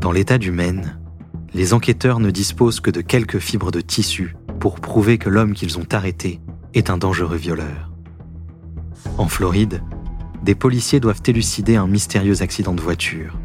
Dans 0.00 0.12
l'état 0.12 0.38
du 0.38 0.50
Maine, 0.50 0.98
les 1.52 1.74
enquêteurs 1.74 2.20
ne 2.20 2.30
disposent 2.30 2.80
que 2.80 2.90
de 2.90 3.02
quelques 3.02 3.38
fibres 3.38 3.70
de 3.70 3.82
tissu 3.82 4.34
pour 4.58 4.80
prouver 4.80 5.18
que 5.18 5.28
l'homme 5.28 5.52
qu'ils 5.52 5.78
ont 5.78 5.86
arrêté 5.92 6.40
est 6.72 6.88
un 6.88 6.96
dangereux 6.96 7.36
violeur. 7.36 7.92
En 9.18 9.28
Floride, 9.28 9.82
des 10.42 10.54
policiers 10.54 11.00
doivent 11.00 11.20
élucider 11.26 11.76
un 11.76 11.86
mystérieux 11.86 12.40
accident 12.40 12.72
de 12.72 12.80
voiture. 12.80 13.38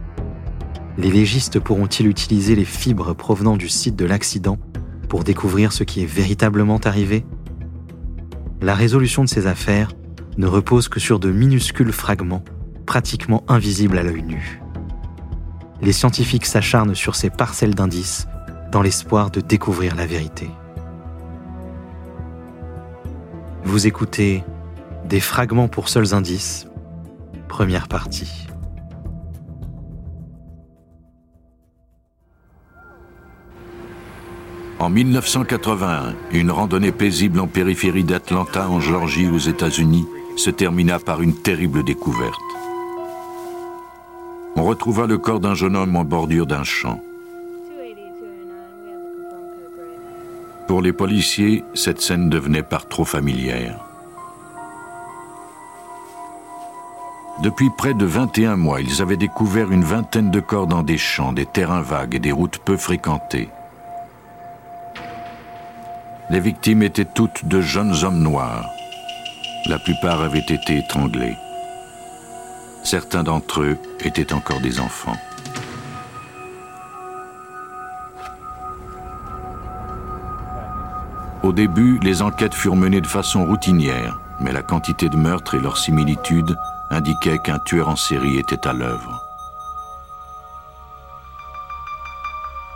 Les 0.98 1.12
légistes 1.12 1.60
pourront-ils 1.60 2.08
utiliser 2.08 2.56
les 2.56 2.64
fibres 2.64 3.14
provenant 3.14 3.58
du 3.58 3.68
site 3.68 3.98
de 3.98 4.06
l'accident 4.06 4.58
pour 5.10 5.26
découvrir 5.26 5.74
ce 5.74 5.84
qui 5.84 6.04
est 6.04 6.06
véritablement 6.06 6.80
arrivé? 6.86 7.26
La 8.62 8.76
résolution 8.76 9.26
de 9.26 9.30
ces 9.30 9.46
affaires 9.46 9.92
ne 10.38 10.48
repose 10.48 10.88
que 10.88 11.02
sur 11.02 11.20
de 11.20 11.34
minuscules 11.34 11.92
fragments, 11.92 12.46
pratiquement 12.86 13.44
invisibles 13.50 13.98
à 13.98 14.04
l'œil 14.04 14.24
nu. 14.24 14.62
Les 15.86 15.94
scientifiques 15.94 16.48
s'acharnent 16.48 16.96
sur 16.96 17.16
ces 17.16 17.30
parcelles 17.30 17.76
d'indices 17.76 18.28
dans 18.72 18.82
l'espoir 18.82 19.30
de 19.30 19.40
découvrir 19.40 19.94
la 19.96 20.08
vérité. 20.08 20.50
Vous 23.64 23.86
écoutez 23.86 24.44
Des 25.08 25.20
fragments 25.20 25.68
pour 25.68 25.88
seuls 25.88 26.16
indices, 26.16 26.66
première 27.48 27.88
partie. 27.88 28.48
En 34.80 34.90
1981, 34.90 36.16
une 36.32 36.50
randonnée 36.50 36.92
paisible 36.92 37.40
en 37.40 37.46
périphérie 37.46 38.04
d'Atlanta, 38.04 38.68
en 38.70 38.80
Georgie, 38.80 39.28
aux 39.28 39.38
États-Unis, 39.38 40.08
se 40.36 40.50
termina 40.50 40.98
par 40.98 41.22
une 41.22 41.36
terrible 41.36 41.84
découverte. 41.84 42.55
On 44.56 44.64
retrouva 44.64 45.06
le 45.06 45.18
corps 45.18 45.40
d'un 45.40 45.54
jeune 45.54 45.76
homme 45.76 45.96
en 45.96 46.06
bordure 46.06 46.46
d'un 46.46 46.64
champ. 46.64 47.02
Pour 50.68 50.82
les 50.82 50.94
policiers, 50.94 51.64
cette 51.74 52.02
scène 52.02 52.30
devenait 52.30 52.64
par 52.64 52.88
trop 52.88 53.06
familière. 53.06 53.80
Depuis 57.44 57.70
près 57.70 57.94
de 57.94 58.06
21 58.06 58.56
mois, 58.56 58.80
ils 58.80 59.02
avaient 59.02 59.18
découvert 59.18 59.72
une 59.72 59.84
vingtaine 59.84 60.32
de 60.32 60.40
corps 60.40 60.68
dans 60.68 60.84
des 60.84 60.98
champs, 60.98 61.34
des 61.34 61.46
terrains 61.46 61.82
vagues 61.82 62.16
et 62.16 62.20
des 62.20 62.32
routes 62.32 62.60
peu 62.60 62.78
fréquentées. 62.78 63.50
Les 66.30 66.40
victimes 66.40 66.82
étaient 66.82 67.06
toutes 67.06 67.46
de 67.46 67.62
jeunes 67.62 68.04
hommes 68.04 68.24
noirs. 68.24 68.70
La 69.68 69.78
plupart 69.80 70.22
avaient 70.22 70.40
été 70.40 70.78
étranglés. 70.78 71.36
Certains 72.86 73.24
d'entre 73.24 73.62
eux 73.62 73.78
étaient 74.02 74.32
encore 74.32 74.62
des 74.62 74.80
enfants. 74.80 75.18
Au 81.42 81.52
début, 81.52 81.98
les 82.04 82.22
enquêtes 82.22 82.54
furent 82.54 82.76
menées 82.76 83.02
de 83.02 83.08
façon 83.08 83.44
routinière, 83.44 84.20
mais 84.40 84.52
la 84.52 84.62
quantité 84.62 85.10
de 85.10 85.18
meurtres 85.18 85.56
et 85.56 85.60
leur 85.60 85.80
similitude 85.80 86.56
indiquaient 86.92 87.40
qu'un 87.40 87.58
tueur 87.58 87.90
en 87.90 87.96
série 87.96 88.38
était 88.38 88.68
à 88.68 88.74
l'œuvre. 88.74 89.20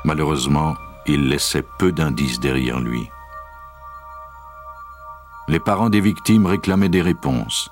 Malheureusement, 0.06 0.76
il 1.06 1.30
laissait 1.30 1.66
peu 1.78 1.92
d'indices 1.92 2.40
derrière 2.40 2.80
lui. 2.80 3.12
Les 5.48 5.60
parents 5.60 5.92
des 5.92 6.02
victimes 6.02 6.48
réclamaient 6.48 6.90
des 6.90 7.04
réponses. 7.04 7.70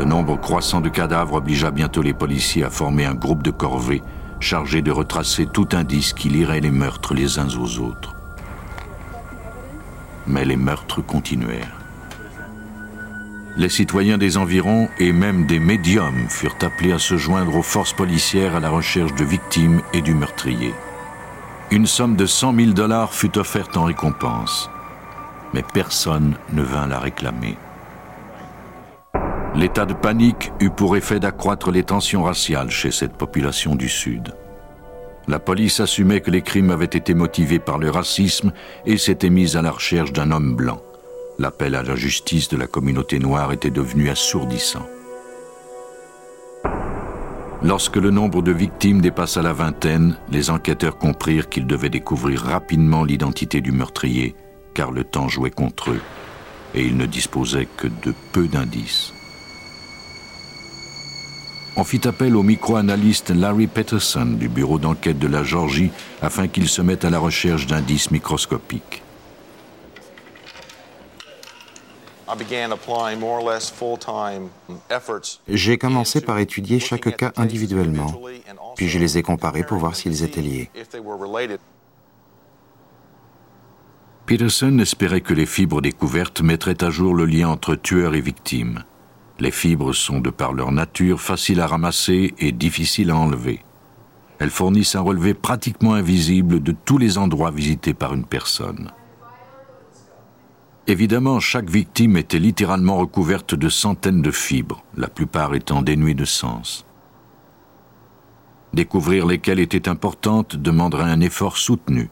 Le 0.00 0.06
nombre 0.06 0.40
croissant 0.40 0.80
de 0.80 0.88
cadavres 0.88 1.34
obligea 1.34 1.70
bientôt 1.70 2.00
les 2.00 2.14
policiers 2.14 2.64
à 2.64 2.70
former 2.70 3.04
un 3.04 3.12
groupe 3.12 3.42
de 3.42 3.50
corvées 3.50 4.02
chargé 4.40 4.80
de 4.80 4.90
retracer 4.90 5.44
tout 5.44 5.68
indice 5.72 6.14
qui 6.14 6.30
lirait 6.30 6.62
les 6.62 6.70
meurtres 6.70 7.12
les 7.12 7.38
uns 7.38 7.54
aux 7.58 7.78
autres. 7.80 8.14
Mais 10.26 10.46
les 10.46 10.56
meurtres 10.56 11.02
continuèrent. 11.02 11.76
Les 13.58 13.68
citoyens 13.68 14.16
des 14.16 14.38
environs 14.38 14.88
et 14.98 15.12
même 15.12 15.44
des 15.44 15.58
médiums 15.58 16.30
furent 16.30 16.56
appelés 16.62 16.92
à 16.92 16.98
se 16.98 17.18
joindre 17.18 17.56
aux 17.56 17.62
forces 17.62 17.92
policières 17.92 18.56
à 18.56 18.60
la 18.60 18.70
recherche 18.70 19.14
de 19.16 19.24
victimes 19.26 19.82
et 19.92 20.00
du 20.00 20.14
meurtrier. 20.14 20.72
Une 21.70 21.84
somme 21.84 22.16
de 22.16 22.24
100 22.24 22.54
000 22.54 22.70
dollars 22.70 23.12
fut 23.12 23.36
offerte 23.36 23.76
en 23.76 23.84
récompense 23.84 24.70
mais 25.52 25.64
personne 25.74 26.36
ne 26.54 26.62
vint 26.62 26.86
la 26.86 27.00
réclamer. 27.00 27.58
L'état 29.54 29.84
de 29.84 29.94
panique 29.94 30.52
eut 30.60 30.70
pour 30.70 30.96
effet 30.96 31.18
d'accroître 31.18 31.70
les 31.70 31.82
tensions 31.82 32.22
raciales 32.22 32.70
chez 32.70 32.90
cette 32.90 33.14
population 33.14 33.74
du 33.74 33.88
Sud. 33.88 34.32
La 35.28 35.38
police 35.38 35.80
assumait 35.80 36.20
que 36.20 36.30
les 36.30 36.42
crimes 36.42 36.70
avaient 36.70 36.84
été 36.84 37.14
motivés 37.14 37.58
par 37.58 37.78
le 37.78 37.90
racisme 37.90 38.52
et 38.86 38.96
s'était 38.96 39.30
mise 39.30 39.56
à 39.56 39.62
la 39.62 39.72
recherche 39.72 40.12
d'un 40.12 40.30
homme 40.30 40.54
blanc. 40.54 40.80
L'appel 41.38 41.74
à 41.74 41.82
la 41.82 41.96
justice 41.96 42.48
de 42.48 42.56
la 42.56 42.66
communauté 42.66 43.18
noire 43.18 43.52
était 43.52 43.70
devenu 43.70 44.08
assourdissant. 44.08 44.86
Lorsque 47.62 47.96
le 47.96 48.10
nombre 48.10 48.40
de 48.42 48.52
victimes 48.52 49.00
dépassa 49.00 49.42
la 49.42 49.52
vingtaine, 49.52 50.16
les 50.30 50.50
enquêteurs 50.50 50.96
comprirent 50.96 51.48
qu'ils 51.48 51.66
devaient 51.66 51.90
découvrir 51.90 52.40
rapidement 52.42 53.04
l'identité 53.04 53.60
du 53.60 53.72
meurtrier 53.72 54.34
car 54.74 54.92
le 54.92 55.04
temps 55.04 55.28
jouait 55.28 55.50
contre 55.50 55.90
eux 55.90 56.00
et 56.74 56.84
ils 56.84 56.96
ne 56.96 57.06
disposaient 57.06 57.68
que 57.76 57.88
de 57.88 58.14
peu 58.32 58.46
d'indices. 58.46 59.12
On 61.76 61.84
fit 61.84 62.06
appel 62.06 62.36
au 62.36 62.42
micro-analyste 62.42 63.30
Larry 63.30 63.66
Peterson 63.66 64.26
du 64.26 64.48
bureau 64.48 64.78
d'enquête 64.78 65.18
de 65.18 65.28
la 65.28 65.44
Georgie 65.44 65.90
afin 66.20 66.48
qu'il 66.48 66.68
se 66.68 66.82
mette 66.82 67.04
à 67.04 67.10
la 67.10 67.18
recherche 67.18 67.66
d'indices 67.66 68.10
microscopiques. 68.10 69.02
J'ai 75.48 75.78
commencé 75.78 76.20
par 76.20 76.38
étudier 76.38 76.80
chaque 76.80 77.16
cas 77.16 77.32
individuellement, 77.36 78.20
puis 78.76 78.88
je 78.88 78.98
les 78.98 79.18
ai 79.18 79.22
comparés 79.22 79.64
pour 79.64 79.78
voir 79.78 79.96
s'ils 79.96 80.22
étaient 80.22 80.42
liés. 80.42 80.70
Peterson 84.26 84.78
espérait 84.78 85.22
que 85.22 85.34
les 85.34 85.46
fibres 85.46 85.80
découvertes 85.80 86.40
mettraient 86.40 86.84
à 86.84 86.90
jour 86.90 87.14
le 87.14 87.24
lien 87.26 87.48
entre 87.48 87.74
tueur 87.74 88.14
et 88.14 88.20
victime. 88.20 88.84
Les 89.40 89.50
fibres 89.50 89.94
sont, 89.94 90.20
de 90.20 90.28
par 90.28 90.52
leur 90.52 90.70
nature, 90.70 91.18
faciles 91.18 91.62
à 91.62 91.66
ramasser 91.66 92.34
et 92.38 92.52
difficiles 92.52 93.10
à 93.10 93.16
enlever. 93.16 93.64
Elles 94.38 94.50
fournissent 94.50 94.94
un 94.94 95.00
relevé 95.00 95.32
pratiquement 95.32 95.94
invisible 95.94 96.62
de 96.62 96.72
tous 96.72 96.98
les 96.98 97.16
endroits 97.16 97.50
visités 97.50 97.94
par 97.94 98.12
une 98.12 98.26
personne. 98.26 98.92
Évidemment, 100.86 101.40
chaque 101.40 101.70
victime 101.70 102.18
était 102.18 102.38
littéralement 102.38 102.98
recouverte 102.98 103.54
de 103.54 103.68
centaines 103.70 104.22
de 104.22 104.30
fibres, 104.30 104.82
la 104.96 105.08
plupart 105.08 105.54
étant 105.54 105.80
dénuées 105.80 106.14
de 106.14 106.24
sens. 106.26 106.84
Découvrir 108.74 109.26
lesquelles 109.26 109.60
étaient 109.60 109.88
importantes 109.88 110.56
demanderait 110.56 111.10
un 111.10 111.20
effort 111.20 111.56
soutenu. 111.56 112.10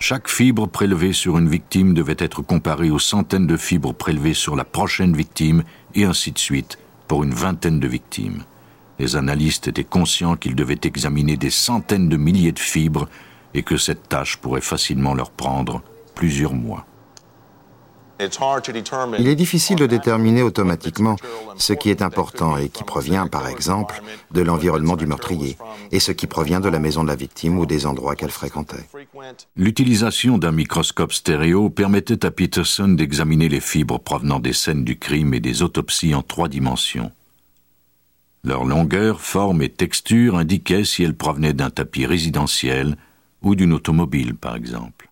Chaque 0.00 0.28
fibre 0.28 0.68
prélevée 0.68 1.12
sur 1.12 1.38
une 1.38 1.48
victime 1.48 1.92
devait 1.92 2.16
être 2.18 2.40
comparée 2.40 2.90
aux 2.90 3.00
centaines 3.00 3.48
de 3.48 3.56
fibres 3.56 3.92
prélevées 3.92 4.34
sur 4.34 4.54
la 4.54 4.64
prochaine 4.64 5.16
victime, 5.16 5.64
et 5.94 6.04
ainsi 6.04 6.30
de 6.30 6.38
suite, 6.38 6.78
pour 7.08 7.24
une 7.24 7.34
vingtaine 7.34 7.80
de 7.80 7.88
victimes. 7.88 8.44
Les 9.00 9.16
analystes 9.16 9.66
étaient 9.66 9.84
conscients 9.84 10.36
qu'ils 10.36 10.54
devaient 10.54 10.80
examiner 10.84 11.36
des 11.36 11.50
centaines 11.50 12.08
de 12.08 12.16
milliers 12.16 12.52
de 12.52 12.58
fibres 12.60 13.08
et 13.54 13.64
que 13.64 13.76
cette 13.76 14.08
tâche 14.08 14.36
pourrait 14.36 14.60
facilement 14.60 15.14
leur 15.14 15.30
prendre 15.30 15.82
plusieurs 16.14 16.54
mois. 16.54 16.86
Il 18.20 19.28
est 19.28 19.36
difficile 19.36 19.76
de 19.76 19.86
déterminer 19.86 20.42
automatiquement 20.42 21.16
ce 21.56 21.72
qui 21.72 21.90
est 21.90 22.02
important 22.02 22.56
et 22.56 22.68
qui 22.68 22.82
provient, 22.82 23.28
par 23.28 23.48
exemple, 23.48 24.02
de 24.32 24.40
l'environnement 24.40 24.96
du 24.96 25.06
meurtrier 25.06 25.56
et 25.92 26.00
ce 26.00 26.12
qui 26.12 26.26
provient 26.26 26.60
de 26.60 26.68
la 26.68 26.78
maison 26.78 27.02
de 27.04 27.08
la 27.08 27.16
victime 27.16 27.58
ou 27.58 27.66
des 27.66 27.86
endroits 27.86 28.16
qu'elle 28.16 28.30
fréquentait. 28.30 28.88
L'utilisation 29.56 30.38
d'un 30.38 30.52
microscope 30.52 31.12
stéréo 31.12 31.70
permettait 31.70 32.26
à 32.26 32.30
Peterson 32.30 32.88
d'examiner 32.88 33.48
les 33.48 33.60
fibres 33.60 34.00
provenant 34.00 34.40
des 34.40 34.52
scènes 34.52 34.84
du 34.84 34.98
crime 34.98 35.34
et 35.34 35.40
des 35.40 35.62
autopsies 35.62 36.14
en 36.14 36.22
trois 36.22 36.48
dimensions. 36.48 37.12
Leur 38.44 38.64
longueur, 38.64 39.20
forme 39.20 39.62
et 39.62 39.68
texture 39.68 40.36
indiquaient 40.36 40.84
si 40.84 41.02
elles 41.02 41.16
provenaient 41.16 41.52
d'un 41.52 41.70
tapis 41.70 42.06
résidentiel, 42.06 42.96
ou 43.42 43.54
d'une 43.54 43.72
automobile, 43.72 44.34
par 44.34 44.56
exemple. 44.56 45.08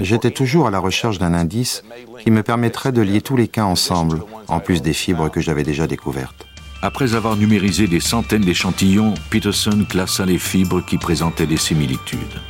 J'étais 0.00 0.30
toujours 0.30 0.66
à 0.66 0.70
la 0.70 0.78
recherche 0.78 1.18
d'un 1.18 1.34
indice 1.34 1.82
qui 2.22 2.30
me 2.30 2.42
permettrait 2.42 2.92
de 2.92 3.02
lier 3.02 3.20
tous 3.20 3.36
les 3.36 3.48
cas 3.48 3.64
ensemble, 3.64 4.22
en 4.48 4.60
plus 4.60 4.82
des 4.82 4.92
fibres 4.92 5.28
que 5.28 5.40
j'avais 5.40 5.62
déjà 5.62 5.86
découvertes. 5.86 6.46
Après 6.84 7.14
avoir 7.14 7.36
numérisé 7.36 7.86
des 7.86 8.00
centaines 8.00 8.42
d'échantillons, 8.42 9.14
Peterson 9.30 9.86
classa 9.88 10.26
les 10.26 10.38
fibres 10.38 10.84
qui 10.84 10.98
présentaient 10.98 11.46
des 11.46 11.56
similitudes. 11.56 12.40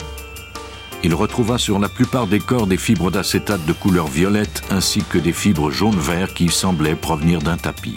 Il 1.04 1.14
retrouva 1.14 1.58
sur 1.58 1.78
la 1.78 1.88
plupart 1.88 2.28
des 2.28 2.38
corps 2.38 2.66
des 2.66 2.76
fibres 2.76 3.10
d'acétate 3.10 3.66
de 3.66 3.72
couleur 3.72 4.06
violette 4.06 4.62
ainsi 4.70 5.02
que 5.02 5.18
des 5.18 5.32
fibres 5.32 5.70
jaune-vert 5.70 6.32
qui 6.32 6.48
semblaient 6.48 6.94
provenir 6.94 7.40
d'un 7.40 7.56
tapis. 7.56 7.94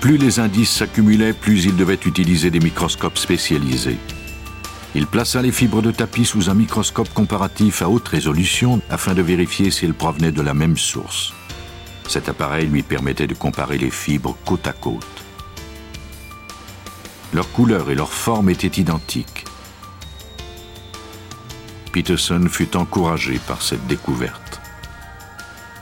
Plus 0.00 0.16
les 0.16 0.40
indices 0.40 0.70
s'accumulaient, 0.70 1.34
plus 1.34 1.66
il 1.66 1.76
devait 1.76 1.98
utiliser 2.06 2.50
des 2.50 2.60
microscopes 2.60 3.18
spécialisés. 3.18 3.98
Il 4.94 5.06
plaça 5.06 5.40
les 5.40 5.52
fibres 5.52 5.82
de 5.82 5.92
tapis 5.92 6.24
sous 6.24 6.50
un 6.50 6.54
microscope 6.54 7.12
comparatif 7.14 7.82
à 7.82 7.88
haute 7.88 8.08
résolution 8.08 8.80
afin 8.90 9.14
de 9.14 9.22
vérifier 9.22 9.70
si 9.70 9.84
elles 9.84 9.94
provenaient 9.94 10.32
de 10.32 10.42
la 10.42 10.52
même 10.52 10.76
source. 10.76 11.32
Cet 12.08 12.28
appareil 12.28 12.66
lui 12.66 12.82
permettait 12.82 13.28
de 13.28 13.34
comparer 13.34 13.78
les 13.78 13.90
fibres 13.90 14.36
côte 14.44 14.66
à 14.66 14.72
côte. 14.72 15.06
Leur 17.32 17.52
couleur 17.52 17.88
et 17.90 17.94
leur 17.94 18.12
forme 18.12 18.50
étaient 18.50 18.80
identiques. 18.80 19.44
Peterson 21.92 22.44
fut 22.50 22.76
encouragé 22.76 23.38
par 23.46 23.62
cette 23.62 23.86
découverte. 23.86 24.60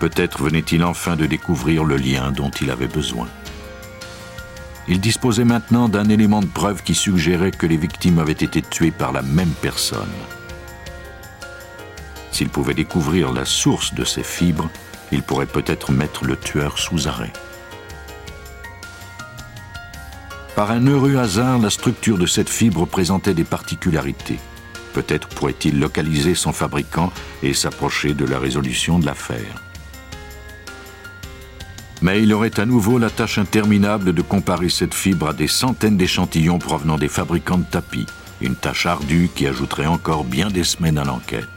Peut-être 0.00 0.43
venait-il 0.43 0.84
enfin 0.84 1.16
de 1.16 1.25
découvrir 1.25 1.84
le 1.84 1.96
lien 1.96 2.31
dont 2.31 2.50
il 2.60 2.70
avait 2.70 2.88
besoin. 2.88 3.26
Il 4.90 5.00
disposait 5.00 5.44
maintenant 5.44 5.88
d'un 5.88 6.08
élément 6.08 6.40
de 6.40 6.46
preuve 6.46 6.82
qui 6.82 6.94
suggérait 6.94 7.50
que 7.50 7.67
les 7.67 7.76
victimes 7.76 8.19
avaient 8.19 8.32
été 8.32 8.62
tuées 8.62 8.90
par 8.90 9.12
la 9.12 9.20
même 9.20 9.52
personne. 9.61 10.08
S'il 12.32 12.49
pouvait 12.49 12.75
découvrir 12.75 13.32
la 13.32 13.44
source 13.44 13.93
de 13.93 14.05
ces 14.05 14.23
fibres, 14.23 14.70
il 15.12 15.23
pourrait 15.23 15.46
peut-être 15.46 15.93
mettre 15.93 16.25
le 16.25 16.37
tueur 16.37 16.79
sous 16.79 17.06
arrêt. 17.06 17.32
Par 20.56 20.70
un 20.70 20.87
heureux 20.87 21.17
hasard, 21.17 21.58
la 21.58 21.70
structure 21.70 22.17
de 22.17 22.26
cette 22.26 22.49
fibre 22.49 22.87
présentait 22.87 23.34
des 23.34 23.44
particularités. 23.44 24.38
Peut-être 24.94 25.29
pourrait-il 25.29 25.79
localiser 25.79 26.34
son 26.34 26.52
fabricant 26.52 27.12
et 27.43 27.52
s'approcher 27.52 28.14
de 28.14 28.25
la 28.25 28.38
résolution 28.38 28.99
de 28.99 29.06
l'affaire. 29.06 29.68
Mais 32.00 32.22
il 32.22 32.32
aurait 32.32 32.60
à 32.60 32.66
nouveau 32.66 32.98
la 32.98 33.10
tâche 33.10 33.38
interminable 33.38 34.12
de 34.12 34.22
comparer 34.22 34.68
cette 34.68 34.94
fibre 34.94 35.28
à 35.28 35.32
des 35.32 35.48
centaines 35.48 35.96
d'échantillons 35.96 36.58
provenant 36.58 36.96
des 36.96 37.08
fabricants 37.08 37.58
de 37.58 37.64
tapis, 37.64 38.06
une 38.40 38.54
tâche 38.54 38.86
ardue 38.86 39.30
qui 39.34 39.46
ajouterait 39.46 39.86
encore 39.86 40.24
bien 40.24 40.48
des 40.48 40.64
semaines 40.64 40.98
à 40.98 41.04
l'enquête. 41.04 41.48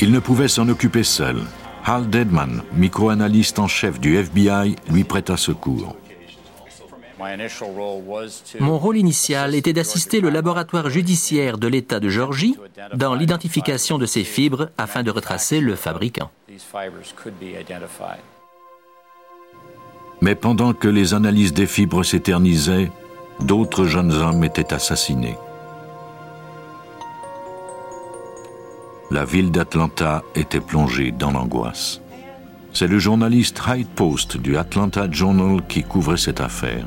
Il 0.00 0.10
ne 0.10 0.18
pouvait 0.18 0.48
s'en 0.48 0.68
occuper 0.68 1.04
seul. 1.04 1.36
Hal 1.84 2.08
Dedman, 2.08 2.62
microanalyste 2.74 3.58
en 3.58 3.68
chef 3.68 4.00
du 4.00 4.16
FBI, 4.16 4.76
lui 4.90 5.04
prêta 5.04 5.36
secours. 5.36 5.96
Mon 8.60 8.78
rôle 8.78 8.96
initial 8.96 9.54
était 9.54 9.72
d'assister 9.72 10.20
le 10.20 10.30
laboratoire 10.30 10.90
judiciaire 10.90 11.58
de 11.58 11.68
l'État 11.68 12.00
de 12.00 12.08
Géorgie 12.08 12.56
dans 12.94 13.14
l'identification 13.14 13.98
de 13.98 14.06
ces 14.06 14.24
fibres 14.24 14.70
afin 14.78 15.02
de 15.02 15.10
retracer 15.10 15.60
le 15.60 15.74
fabricant. 15.74 16.30
Mais 20.20 20.34
pendant 20.34 20.72
que 20.72 20.88
les 20.88 21.14
analyses 21.14 21.52
des 21.52 21.66
fibres 21.66 22.02
s'éternisaient, 22.02 22.90
d'autres 23.40 23.84
jeunes 23.84 24.12
hommes 24.12 24.44
étaient 24.44 24.72
assassinés. 24.72 25.36
La 29.10 29.24
ville 29.24 29.50
d'Atlanta 29.50 30.22
était 30.34 30.60
plongée 30.60 31.12
dans 31.12 31.30
l'angoisse. 31.30 32.00
C'est 32.72 32.88
le 32.88 32.98
journaliste 32.98 33.60
Hyde 33.68 33.88
Post 33.88 34.36
du 34.36 34.56
Atlanta 34.56 35.08
Journal 35.10 35.64
qui 35.68 35.84
couvrait 35.84 36.16
cette 36.16 36.40
affaire. 36.40 36.86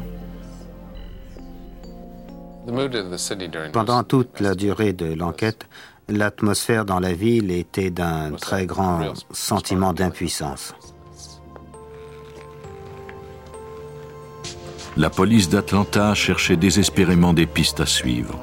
Pendant 3.72 4.04
toute 4.04 4.42
la 4.42 4.54
durée 4.54 4.92
de 4.92 5.14
l'enquête, 5.14 5.68
l'atmosphère 6.10 6.84
dans 6.84 7.00
la 7.00 7.14
ville 7.14 7.52
était 7.52 7.92
d'un 7.92 8.32
très 8.34 8.66
grand 8.66 9.14
sentiment 9.32 9.94
d'impuissance. 9.94 10.74
La 14.98 15.10
police 15.10 15.48
d'Atlanta 15.48 16.14
cherchait 16.14 16.58
désespérément 16.58 17.34
des 17.34 17.46
pistes 17.46 17.80
à 17.80 17.86
suivre. 17.86 18.40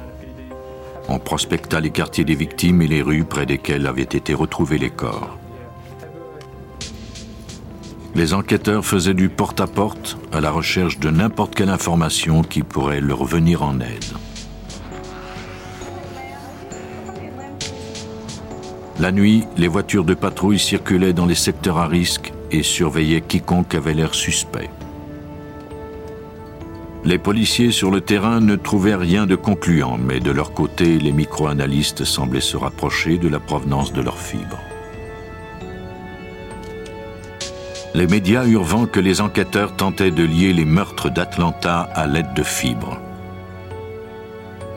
On 1.08 1.18
prospecta 1.18 1.80
les 1.80 1.90
quartiers 1.90 2.24
des 2.24 2.34
victimes 2.34 2.80
et 2.80 2.86
les 2.86 3.02
rues 3.02 3.24
près 3.24 3.44
desquelles 3.44 3.86
avaient 3.86 4.02
été 4.02 4.32
retrouvés 4.32 4.78
les 4.78 4.90
corps. 4.90 5.38
Les 8.14 8.32
enquêteurs 8.32 8.84
faisaient 8.84 9.14
du 9.14 9.28
porte-à-porte 9.28 10.18
-à, 10.32 10.40
la 10.40 10.52
recherche 10.52 11.00
de 11.00 11.10
n'importe 11.10 11.54
quelle 11.54 11.68
information 11.68 12.42
qui 12.42 12.62
pourrait 12.62 13.00
leur 13.00 13.24
venir 13.24 13.62
en 13.62 13.80
aide. 13.80 14.04
La 19.00 19.10
nuit, 19.10 19.42
les 19.56 19.66
voitures 19.66 20.04
de 20.04 20.14
patrouille 20.14 20.60
circulaient 20.60 21.12
dans 21.12 21.26
les 21.26 21.34
secteurs 21.34 21.78
à 21.78 21.88
risque 21.88 22.32
et 22.52 22.62
surveillaient 22.62 23.20
quiconque 23.20 23.74
avait 23.74 23.94
l'air 23.94 24.14
suspect. 24.14 24.70
Les 27.04 27.18
policiers 27.18 27.72
sur 27.72 27.90
le 27.90 28.00
terrain 28.00 28.40
ne 28.40 28.56
trouvaient 28.56 28.94
rien 28.94 29.26
de 29.26 29.34
concluant, 29.34 29.98
mais 29.98 30.20
de 30.20 30.30
leur 30.30 30.54
côté, 30.54 30.98
les 30.98 31.12
micro-analystes 31.12 32.04
semblaient 32.04 32.40
se 32.40 32.56
rapprocher 32.56 33.18
de 33.18 33.28
la 33.28 33.40
provenance 33.40 33.92
de 33.92 34.00
leurs 34.00 34.18
fibres. 34.18 34.63
Les 37.94 38.08
médias 38.08 38.44
eurent 38.44 38.64
vent 38.64 38.86
que 38.86 38.98
les 38.98 39.20
enquêteurs 39.20 39.76
tentaient 39.76 40.10
de 40.10 40.24
lier 40.24 40.52
les 40.52 40.64
meurtres 40.64 41.10
d'Atlanta 41.10 41.82
à 41.94 42.08
l'aide 42.08 42.34
de 42.34 42.42
fibres. 42.42 42.98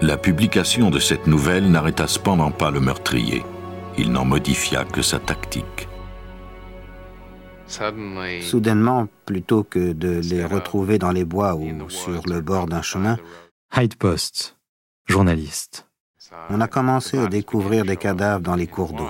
La 0.04 0.18
publication 0.18 0.92
de 0.92 1.00
cette 1.00 1.26
nouvelle 1.26 1.72
n'arrêta 1.72 2.06
cependant 2.06 2.52
pas 2.52 2.70
le 2.70 2.80
meurtrier. 2.80 3.44
Il 3.98 4.12
n'en 4.12 4.24
modifia 4.24 4.86
que 4.86 5.02
sa 5.02 5.18
tactique. 5.18 5.90
Soudainement, 8.42 9.08
plutôt 9.26 9.64
que 9.64 9.94
de 9.94 10.22
les 10.22 10.46
retrouver 10.46 11.00
dans 11.00 11.12
les 11.12 11.26
bois 11.26 11.56
ou 11.56 11.90
sur 11.90 12.22
le 12.28 12.42
bord 12.42 12.68
d'un 12.68 12.84
chemin, 12.84 13.18
Hyde 13.76 13.96
Post, 13.96 14.56
journaliste. 15.08 15.88
On 16.52 16.62
a 16.62 16.68
commencé 16.68 17.18
à 17.18 17.26
découvrir 17.26 17.84
des 17.84 17.98
cadavres 17.98 18.44
dans 18.44 18.56
les 18.56 18.68
cours 18.68 18.94
d'eau. 18.94 19.10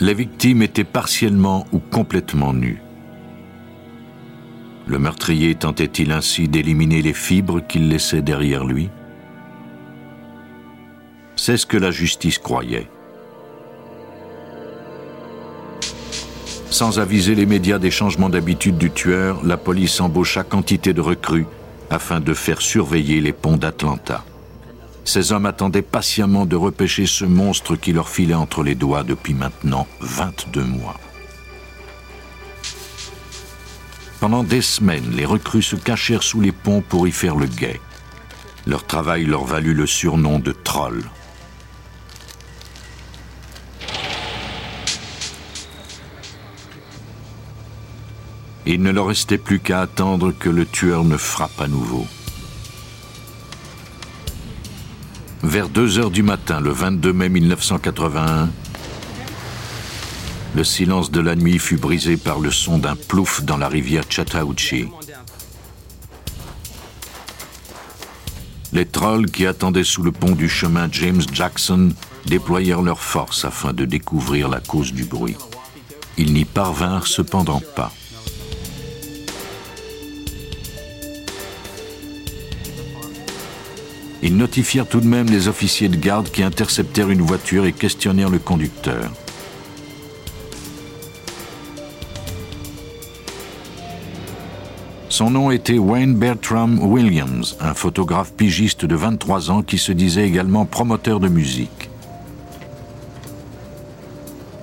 Les 0.00 0.14
victimes 0.14 0.62
étaient 0.62 0.84
partiellement 0.84 1.66
ou 1.72 1.80
complètement 1.80 2.52
nues. 2.52 2.80
Le 4.86 5.00
meurtrier 5.00 5.56
tentait-il 5.56 6.12
ainsi 6.12 6.46
d'éliminer 6.46 7.02
les 7.02 7.12
fibres 7.12 7.60
qu'il 7.60 7.88
laissait 7.88 8.22
derrière 8.22 8.64
lui? 8.64 8.90
C'est 11.34 11.56
ce 11.56 11.66
que 11.66 11.76
la 11.76 11.90
justice 11.90 12.38
croyait. 12.38 12.88
Sans 16.70 17.00
aviser 17.00 17.34
les 17.34 17.46
médias 17.46 17.80
des 17.80 17.90
changements 17.90 18.28
d'habitude 18.28 18.78
du 18.78 18.92
tueur, 18.92 19.44
la 19.44 19.56
police 19.56 20.00
embaucha 20.00 20.44
quantité 20.44 20.92
de 20.92 21.00
recrues 21.00 21.46
afin 21.90 22.20
de 22.20 22.34
faire 22.34 22.60
surveiller 22.60 23.20
les 23.20 23.32
ponts 23.32 23.56
d'Atlanta. 23.56 24.24
Ces 25.04 25.32
hommes 25.32 25.46
attendaient 25.46 25.82
patiemment 25.82 26.46
de 26.46 26.56
repêcher 26.56 27.06
ce 27.06 27.24
monstre 27.24 27.76
qui 27.76 27.92
leur 27.92 28.08
filait 28.08 28.34
entre 28.34 28.62
les 28.62 28.74
doigts 28.74 29.04
depuis 29.04 29.34
maintenant 29.34 29.86
22 30.00 30.64
mois. 30.64 31.00
Pendant 34.20 34.42
des 34.42 34.62
semaines, 34.62 35.10
les 35.14 35.24
recrues 35.24 35.62
se 35.62 35.76
cachèrent 35.76 36.24
sous 36.24 36.40
les 36.40 36.52
ponts 36.52 36.82
pour 36.82 37.06
y 37.06 37.12
faire 37.12 37.36
le 37.36 37.46
guet. 37.46 37.80
Leur 38.66 38.84
travail 38.84 39.24
leur 39.24 39.44
valut 39.44 39.74
le 39.74 39.86
surnom 39.86 40.40
de 40.40 40.52
trolls. 40.52 41.04
Il 48.66 48.82
ne 48.82 48.90
leur 48.90 49.06
restait 49.06 49.38
plus 49.38 49.60
qu'à 49.60 49.80
attendre 49.80 50.30
que 50.32 50.50
le 50.50 50.66
tueur 50.66 51.04
ne 51.04 51.16
frappe 51.16 51.58
à 51.58 51.68
nouveau. 51.68 52.06
Vers 55.48 55.70
2 55.70 55.98
heures 55.98 56.10
du 56.10 56.22
matin, 56.22 56.60
le 56.60 56.70
22 56.70 57.10
mai 57.14 57.30
1981, 57.30 58.50
le 60.54 60.62
silence 60.62 61.10
de 61.10 61.20
la 61.20 61.36
nuit 61.36 61.58
fut 61.58 61.78
brisé 61.78 62.18
par 62.18 62.38
le 62.38 62.50
son 62.50 62.76
d'un 62.76 62.94
plouf 62.94 63.42
dans 63.42 63.56
la 63.56 63.66
rivière 63.66 64.04
Chattahoochee. 64.10 64.90
Les 68.74 68.84
trolls 68.84 69.30
qui 69.30 69.46
attendaient 69.46 69.84
sous 69.84 70.02
le 70.02 70.12
pont 70.12 70.32
du 70.32 70.50
chemin 70.50 70.86
James 70.92 71.22
Jackson 71.32 71.94
déployèrent 72.26 72.82
leurs 72.82 73.00
forces 73.00 73.46
afin 73.46 73.72
de 73.72 73.86
découvrir 73.86 74.50
la 74.50 74.60
cause 74.60 74.92
du 74.92 75.06
bruit. 75.06 75.36
Ils 76.18 76.34
n'y 76.34 76.44
parvinrent 76.44 77.06
cependant 77.06 77.62
pas. 77.74 77.90
Ils 84.22 84.36
notifièrent 84.36 84.88
tout 84.88 85.00
de 85.00 85.06
même 85.06 85.28
les 85.28 85.46
officiers 85.46 85.88
de 85.88 85.96
garde 85.96 86.30
qui 86.30 86.42
interceptèrent 86.42 87.10
une 87.10 87.22
voiture 87.22 87.66
et 87.66 87.72
questionnèrent 87.72 88.30
le 88.30 88.40
conducteur. 88.40 89.10
Son 95.08 95.30
nom 95.30 95.50
était 95.50 95.78
Wayne 95.78 96.14
Bertram 96.14 96.78
Williams, 96.80 97.56
un 97.60 97.74
photographe 97.74 98.34
pigiste 98.34 98.84
de 98.84 98.94
23 98.94 99.50
ans 99.50 99.62
qui 99.62 99.78
se 99.78 99.90
disait 99.90 100.26
également 100.26 100.64
promoteur 100.64 101.18
de 101.18 101.28
musique. 101.28 101.90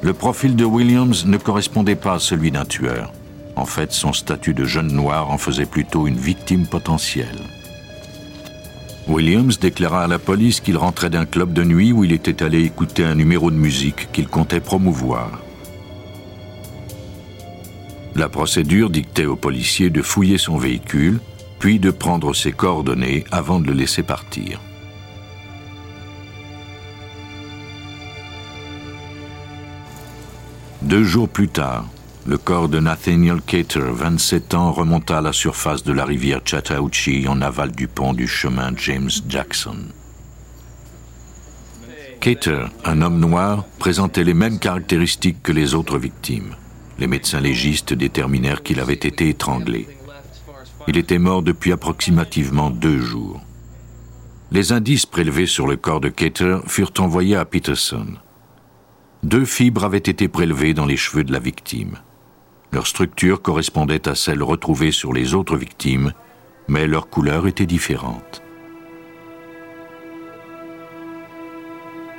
Le 0.01 0.13
profil 0.13 0.55
de 0.55 0.65
Williams 0.65 1.25
ne 1.25 1.37
correspondait 1.37 1.95
pas 1.95 2.13
à 2.13 2.19
celui 2.19 2.51
d'un 2.51 2.63
tueur. 2.63 3.11
En 3.55 3.65
fait, 3.65 3.91
son 3.91 4.13
statut 4.13 4.53
de 4.53 4.65
jeune 4.65 4.91
noir 4.91 5.31
en 5.31 5.37
faisait 5.37 5.65
plutôt 5.65 6.07
une 6.07 6.17
victime 6.17 6.67
potentielle. 6.67 7.41
Williams 9.07 9.59
déclara 9.59 10.03
à 10.03 10.07
la 10.07 10.17
police 10.17 10.59
qu'il 10.59 10.77
rentrait 10.77 11.11
d'un 11.11 11.25
club 11.25 11.53
de 11.53 11.63
nuit 11.63 11.91
où 11.91 12.03
il 12.03 12.11
était 12.11 12.41
allé 12.41 12.63
écouter 12.63 13.03
un 13.03 13.13
numéro 13.13 13.51
de 13.51 13.55
musique 13.55 14.11
qu'il 14.11 14.27
comptait 14.27 14.59
promouvoir. 14.59 15.41
La 18.15 18.29
procédure 18.29 18.89
dictait 18.89 19.25
aux 19.25 19.35
policiers 19.35 19.91
de 19.91 20.01
fouiller 20.01 20.37
son 20.37 20.57
véhicule, 20.57 21.19
puis 21.59 21.79
de 21.79 21.91
prendre 21.91 22.33
ses 22.33 22.51
coordonnées 22.51 23.25
avant 23.31 23.59
de 23.59 23.67
le 23.67 23.73
laisser 23.73 24.03
partir. 24.03 24.59
Deux 30.81 31.03
jours 31.03 31.29
plus 31.29 31.47
tard, 31.47 31.85
le 32.27 32.37
corps 32.39 32.69
de 32.69 32.79
Nathaniel 32.79 33.39
Cater, 33.41 33.85
27 33.91 34.55
ans, 34.55 34.71
remonta 34.71 35.19
à 35.19 35.21
la 35.21 35.31
surface 35.31 35.83
de 35.83 35.93
la 35.93 36.05
rivière 36.05 36.41
Chattahoochee 36.43 37.27
en 37.27 37.39
aval 37.39 37.71
du 37.71 37.87
pont 37.87 38.13
du 38.13 38.27
chemin 38.27 38.71
James 38.77 39.11
Jackson. 39.29 39.77
Cater, 42.19 42.65
un 42.83 43.03
homme 43.03 43.19
noir, 43.19 43.65
présentait 43.77 44.23
les 44.23 44.33
mêmes 44.33 44.57
caractéristiques 44.57 45.43
que 45.43 45.51
les 45.51 45.75
autres 45.75 45.99
victimes. 45.99 46.55
Les 46.97 47.05
médecins 47.05 47.41
légistes 47.41 47.93
déterminèrent 47.93 48.63
qu'il 48.63 48.79
avait 48.79 48.93
été 48.93 49.29
étranglé. 49.29 49.87
Il 50.87 50.97
était 50.97 51.19
mort 51.19 51.43
depuis 51.43 51.73
approximativement 51.73 52.71
deux 52.71 52.99
jours. 52.99 53.41
Les 54.51 54.71
indices 54.71 55.05
prélevés 55.05 55.45
sur 55.45 55.67
le 55.67 55.75
corps 55.75 56.01
de 56.01 56.09
Cater 56.09 56.57
furent 56.65 56.93
envoyés 56.97 57.35
à 57.35 57.45
Peterson. 57.45 58.07
Deux 59.21 59.45
fibres 59.45 59.83
avaient 59.83 59.97
été 59.97 60.27
prélevées 60.27 60.73
dans 60.73 60.85
les 60.85 60.97
cheveux 60.97 61.23
de 61.23 61.33
la 61.33 61.39
victime. 61.39 61.97
Leur 62.75 62.87
structure 62.87 63.41
correspondait 63.41 64.09
à 64.09 64.15
celle 64.15 64.43
retrouvée 64.43 64.91
sur 64.91 65.13
les 65.13 65.33
autres 65.33 65.55
victimes, 65.55 66.11
mais 66.67 66.87
leur 66.87 67.07
couleur 67.07 67.47
était 67.47 67.65
différente. 67.65 68.43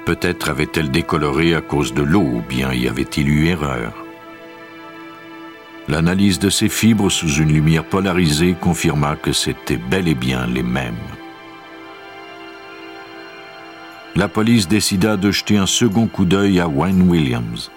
Peut-être 0.06 0.48
avait-elle 0.48 0.90
décoloré 0.90 1.54
à 1.54 1.60
cause 1.60 1.92
de 1.92 2.00
l'eau 2.00 2.22
ou 2.22 2.40
bien 2.48 2.72
y 2.72 2.88
avait-il 2.88 3.28
eu 3.28 3.48
erreur. 3.48 3.92
L'analyse 5.88 6.38
de 6.38 6.48
ces 6.48 6.70
fibres 6.70 7.10
sous 7.10 7.34
une 7.34 7.52
lumière 7.52 7.84
polarisée 7.84 8.56
confirma 8.58 9.14
que 9.14 9.32
c'étaient 9.32 9.76
bel 9.76 10.08
et 10.08 10.14
bien 10.14 10.46
les 10.46 10.62
mêmes. 10.62 10.94
La 14.14 14.28
police 14.28 14.68
décida 14.68 15.18
de 15.18 15.30
jeter 15.30 15.58
un 15.58 15.66
second 15.66 16.06
coup 16.06 16.24
d'œil 16.24 16.60
à 16.60 16.66
Wayne 16.66 17.02
Williams. 17.02 17.70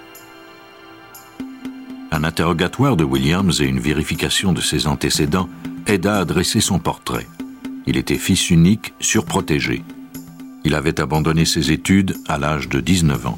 Un 2.11 2.23
interrogatoire 2.23 2.97
de 2.97 3.03
Williams 3.03 3.61
et 3.61 3.65
une 3.65 3.79
vérification 3.79 4.51
de 4.51 4.61
ses 4.61 4.87
antécédents 4.87 5.49
aida 5.85 6.19
à 6.19 6.25
dresser 6.25 6.59
son 6.59 6.79
portrait. 6.79 7.27
Il 7.85 7.97
était 7.97 8.17
fils 8.17 8.49
unique, 8.49 8.93
surprotégé. 8.99 9.83
Il 10.65 10.75
avait 10.75 10.99
abandonné 10.99 11.45
ses 11.45 11.71
études 11.71 12.15
à 12.27 12.37
l'âge 12.37 12.67
de 12.67 12.79
19 12.79 13.27
ans. 13.27 13.37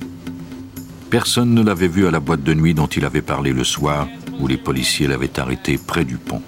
Personne 1.10 1.54
ne 1.54 1.62
l'avait 1.62 1.90
vu 1.90 2.08
à 2.08 2.12
la 2.12 2.22
boîte 2.22 2.44
de 2.44 2.54
nuit 2.54 2.74
dont 2.74 2.88
il 2.88 3.04
avait 3.04 3.22
parlé 3.22 3.52
le 3.52 3.66
soir 3.66 4.08
où 4.40 4.48
les 4.48 4.58
policiers 4.58 5.08
l'avaient 5.08 5.40
arrêté 5.40 5.78
près 5.78 6.06
du 6.06 6.18
pont. 6.18 6.42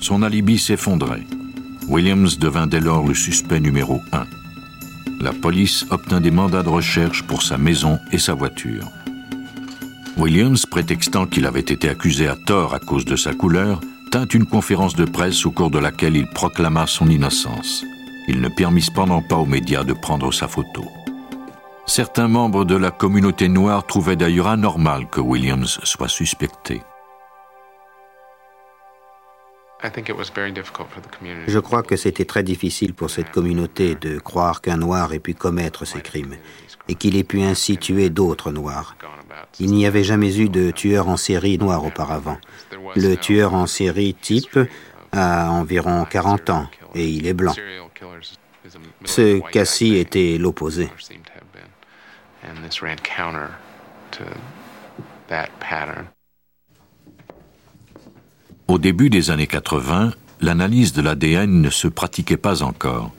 Son 0.00 0.22
alibi 0.22 0.58
s'effondrait. 0.58 1.24
Williams 1.88 2.38
devint 2.38 2.66
dès 2.66 2.80
lors 2.80 3.06
le 3.06 3.14
suspect 3.14 3.60
numéro 3.60 4.00
un. 4.12 4.24
La 5.20 5.32
police 5.32 5.86
obtint 5.90 6.20
des 6.20 6.30
mandats 6.30 6.62
de 6.62 6.68
recherche 6.68 7.22
pour 7.22 7.42
sa 7.42 7.58
maison 7.58 7.98
et 8.12 8.18
sa 8.18 8.34
voiture. 8.34 8.90
Williams, 10.16 10.64
prétextant 10.64 11.26
qu'il 11.26 11.44
avait 11.44 11.60
été 11.60 11.90
accusé 11.90 12.26
à 12.26 12.36
tort 12.36 12.72
à 12.72 12.78
cause 12.78 13.04
de 13.04 13.16
sa 13.16 13.34
couleur, 13.34 13.80
tint 14.10 14.26
une 14.26 14.46
conférence 14.46 14.96
de 14.96 15.04
presse 15.04 15.44
au 15.44 15.50
cours 15.50 15.70
de 15.70 15.78
laquelle 15.78 16.16
il 16.16 16.26
proclama 16.26 16.86
son 16.86 17.08
innocence. 17.08 17.84
Il 18.26 18.40
ne 18.40 18.48
permit 18.48 18.80
cependant 18.80 19.20
pas 19.20 19.36
aux 19.36 19.44
médias 19.44 19.84
de 19.84 19.92
prendre 19.92 20.32
sa 20.32 20.48
photo. 20.48 20.84
Certains 21.86 22.28
membres 22.28 22.64
de 22.64 22.74
la 22.74 22.90
communauté 22.90 23.48
noire 23.48 23.86
trouvaient 23.86 24.16
d'ailleurs 24.16 24.48
anormal 24.48 25.06
que 25.08 25.20
Williams 25.20 25.78
soit 25.84 26.08
suspecté. 26.08 26.82
Je 31.46 31.58
crois 31.58 31.82
que 31.82 31.96
c'était 31.96 32.24
très 32.24 32.42
difficile 32.42 32.94
pour 32.94 33.10
cette 33.10 33.30
communauté 33.30 33.94
de 33.94 34.18
croire 34.18 34.60
qu'un 34.62 34.78
noir 34.78 35.12
ait 35.12 35.18
pu 35.18 35.34
commettre 35.34 35.84
ces 35.84 36.00
crimes 36.00 36.36
et 36.88 36.94
qu'il 36.94 37.16
ait 37.16 37.24
pu 37.24 37.42
ainsi 37.42 37.76
tuer 37.76 38.08
d'autres 38.10 38.52
noirs. 38.52 38.96
Il 39.60 39.72
n'y 39.72 39.86
avait 39.86 40.04
jamais 40.04 40.38
eu 40.38 40.48
de 40.48 40.70
tueur 40.70 41.08
en 41.08 41.16
série 41.16 41.58
noir 41.58 41.84
auparavant. 41.84 42.38
Le 42.94 43.14
tueur 43.16 43.54
en 43.54 43.66
série 43.66 44.14
type 44.14 44.58
a 45.12 45.50
environ 45.50 46.04
40 46.04 46.50
ans 46.50 46.70
et 46.94 47.06
il 47.08 47.26
est 47.26 47.34
blanc. 47.34 47.54
Ce 49.04 49.40
Cassie 49.50 49.96
était 49.96 50.38
l'opposé. 50.38 50.88
Au 58.68 58.78
début 58.78 59.10
des 59.10 59.30
années 59.30 59.46
80, 59.46 60.12
l'analyse 60.40 60.92
de 60.92 61.00
l'ADN 61.00 61.60
ne 61.60 61.70
se 61.70 61.86
pratiquait 61.86 62.36
pas 62.36 62.62
encore. 62.62 63.12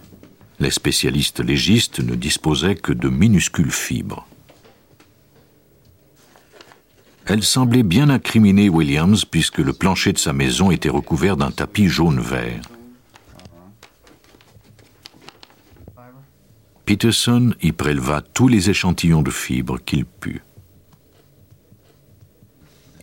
Les 0.60 0.72
spécialistes 0.72 1.40
légistes 1.40 2.00
ne 2.00 2.16
disposaient 2.16 2.76
que 2.76 2.92
de 2.92 3.08
minuscules 3.08 3.72
fibres. 3.72 4.28
Elle 7.26 7.44
semblait 7.44 7.84
bien 7.84 8.10
incriminer 8.10 8.70
Williams 8.70 9.26
puisque 9.26 9.60
le 9.60 9.74
plancher 9.74 10.14
de 10.14 10.18
sa 10.18 10.34
maison 10.34 10.72
était 10.72 10.90
recouvert 10.90 11.38
d'un 11.38 11.52
tapis 11.52 11.88
jaune-vert. 11.88 12.62
Peterson 16.86 17.54
y 17.62 17.74
préleva 17.74 18.22
tous 18.22 18.48
les 18.48 18.70
échantillons 18.70 19.22
de 19.22 19.32
fibres 19.32 19.78
qu'il 19.78 20.06
put. 20.06 20.42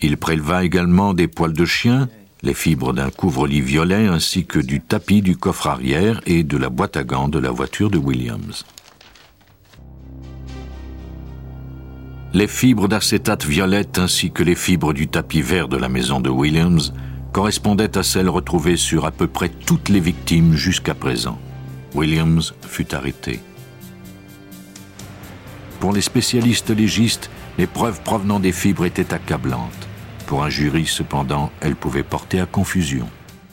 Il 0.00 0.16
préleva 0.16 0.64
également 0.64 1.12
des 1.12 1.28
poils 1.28 1.52
de 1.52 1.64
chien, 1.66 2.08
les 2.44 2.54
fibres 2.54 2.92
d'un 2.92 3.08
couvre-lit 3.08 3.62
violet 3.62 4.06
ainsi 4.06 4.44
que 4.44 4.58
du 4.58 4.80
tapis 4.80 5.22
du 5.22 5.34
coffre 5.36 5.66
arrière 5.66 6.20
et 6.26 6.42
de 6.42 6.58
la 6.58 6.68
boîte 6.68 6.98
à 6.98 7.02
gants 7.02 7.28
de 7.28 7.38
la 7.38 7.50
voiture 7.50 7.88
de 7.88 7.96
Williams. 7.96 8.66
Les 12.34 12.46
fibres 12.46 12.86
d'acétate 12.86 13.46
violette 13.46 13.98
ainsi 13.98 14.30
que 14.30 14.42
les 14.42 14.56
fibres 14.56 14.92
du 14.92 15.08
tapis 15.08 15.40
vert 15.40 15.68
de 15.68 15.78
la 15.78 15.88
maison 15.88 16.20
de 16.20 16.28
Williams 16.28 16.92
correspondaient 17.32 17.96
à 17.96 18.02
celles 18.02 18.28
retrouvées 18.28 18.76
sur 18.76 19.06
à 19.06 19.10
peu 19.10 19.26
près 19.26 19.48
toutes 19.48 19.88
les 19.88 20.00
victimes 20.00 20.54
jusqu'à 20.54 20.94
présent. 20.94 21.38
Williams 21.94 22.54
fut 22.60 22.94
arrêté. 22.94 23.40
Pour 25.80 25.92
les 25.92 26.02
spécialistes 26.02 26.70
légistes, 26.70 27.30
les 27.56 27.66
preuves 27.66 28.02
provenant 28.02 28.40
des 28.40 28.52
fibres 28.52 28.84
étaient 28.84 29.14
accablantes. 29.14 29.83
Pour 30.26 30.42
un 30.42 30.48
jury, 30.48 30.86
cependant, 30.86 31.50
elles 31.60 31.76
pouvaient 31.76 32.02
porter 32.02 32.40
à 32.40 32.46
confusion. 32.46 33.08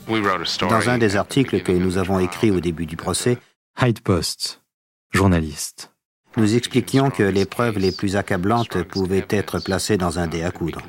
Dans 0.08 0.88
un 0.88 0.98
des 0.98 1.16
articles 1.16 1.62
que 1.62 1.72
nous 1.72 1.98
avons 1.98 2.18
écrits 2.18 2.50
au 2.50 2.60
début 2.60 2.86
du 2.86 2.96
procès, 2.96 3.38
Hyde 3.80 4.00
Post, 4.00 4.62
journaliste. 5.10 5.92
Nous 6.36 6.54
expliquions 6.56 7.10
que 7.10 7.22
les 7.22 7.44
preuves 7.44 7.78
les 7.78 7.92
plus 7.92 8.16
accablantes 8.16 8.82
pouvaient 8.84 9.26
être 9.28 9.58
placées 9.58 9.98
dans 9.98 10.18
un 10.18 10.26
dé 10.26 10.42
à 10.42 10.50
coudre. 10.50 10.80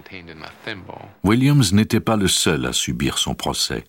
Williams 1.23 1.73
n'était 1.73 1.99
pas 1.99 2.15
le 2.15 2.29
seul 2.29 2.65
à 2.65 2.73
subir 2.73 3.17
son 3.17 3.35
procès. 3.35 3.83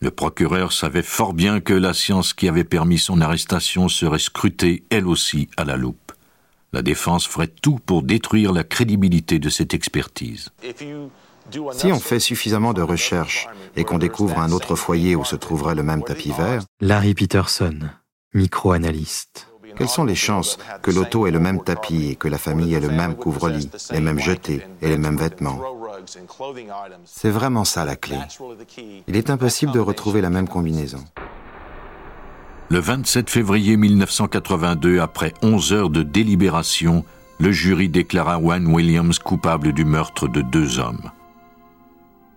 Le 0.00 0.10
procureur 0.10 0.72
savait 0.72 1.02
fort 1.02 1.32
bien 1.32 1.60
que 1.60 1.74
la 1.74 1.94
science 1.94 2.34
qui 2.34 2.48
avait 2.48 2.64
permis 2.64 2.98
son 2.98 3.20
arrestation 3.20 3.88
serait 3.88 4.18
scrutée, 4.18 4.84
elle 4.90 5.06
aussi, 5.06 5.48
à 5.56 5.64
la 5.64 5.76
loupe 5.76 6.09
la 6.72 6.82
défense 6.82 7.26
ferait 7.26 7.48
tout 7.48 7.78
pour 7.84 8.02
détruire 8.02 8.52
la 8.52 8.64
crédibilité 8.64 9.38
de 9.38 9.48
cette 9.48 9.74
expertise. 9.74 10.50
Si 11.72 11.86
on 11.86 11.98
fait 11.98 12.20
suffisamment 12.20 12.72
de 12.72 12.82
recherches 12.82 13.48
et 13.76 13.84
qu'on 13.84 13.98
découvre 13.98 14.38
un 14.38 14.52
autre 14.52 14.76
foyer 14.76 15.16
où 15.16 15.24
se 15.24 15.36
trouverait 15.36 15.74
le 15.74 15.82
même 15.82 16.04
tapis 16.04 16.30
vert, 16.30 16.62
Larry 16.80 17.14
Peterson, 17.14 17.78
micro-analyste. 18.34 19.48
Quelles 19.76 19.88
sont 19.88 20.04
les 20.04 20.14
chances 20.14 20.58
que 20.82 20.90
l'auto 20.90 21.26
ait 21.26 21.30
le 21.30 21.40
même 21.40 21.62
tapis 21.62 22.10
et 22.10 22.16
que 22.16 22.28
la 22.28 22.38
famille 22.38 22.74
ait 22.74 22.80
le 22.80 22.90
même 22.90 23.14
couvre-lit, 23.14 23.70
les 23.90 24.00
mêmes 24.00 24.18
jetés 24.18 24.62
et 24.82 24.88
les 24.88 24.98
mêmes 24.98 25.16
vêtements? 25.16 25.60
C'est 27.04 27.30
vraiment 27.30 27.64
ça 27.64 27.84
la 27.84 27.96
clé. 27.96 28.18
Il 29.06 29.16
est 29.16 29.30
impossible 29.30 29.72
de 29.72 29.78
retrouver 29.78 30.20
la 30.20 30.30
même 30.30 30.48
combinaison. 30.48 31.04
Le 32.72 32.78
27 32.78 33.28
février 33.28 33.76
1982, 33.76 35.00
après 35.00 35.34
11 35.42 35.72
heures 35.72 35.90
de 35.90 36.04
délibération, 36.04 37.04
le 37.40 37.50
jury 37.50 37.88
déclara 37.88 38.38
Wayne 38.38 38.68
Williams 38.68 39.18
coupable 39.18 39.72
du 39.72 39.84
meurtre 39.84 40.28
de 40.28 40.40
deux 40.40 40.78
hommes. 40.78 41.10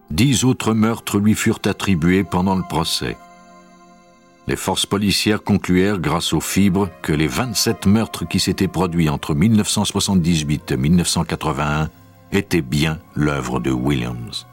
Dix 0.09 0.43
autres 0.43 0.73
meurtres 0.73 1.19
lui 1.19 1.35
furent 1.35 1.61
attribués 1.65 2.23
pendant 2.23 2.55
le 2.55 2.63
procès. 2.63 3.15
Les 4.47 4.55
forces 4.55 4.87
policières 4.87 5.43
concluèrent, 5.43 5.99
grâce 5.99 6.33
aux 6.33 6.41
fibres, 6.41 6.89
que 7.03 7.13
les 7.13 7.27
27 7.27 7.85
meurtres 7.85 8.27
qui 8.27 8.39
s'étaient 8.39 8.67
produits 8.67 9.09
entre 9.09 9.35
1978 9.35 10.71
et 10.71 10.77
1981 10.77 11.91
étaient 12.31 12.63
bien 12.63 12.97
l'œuvre 13.15 13.59
de 13.59 13.69
Williams. 13.69 14.47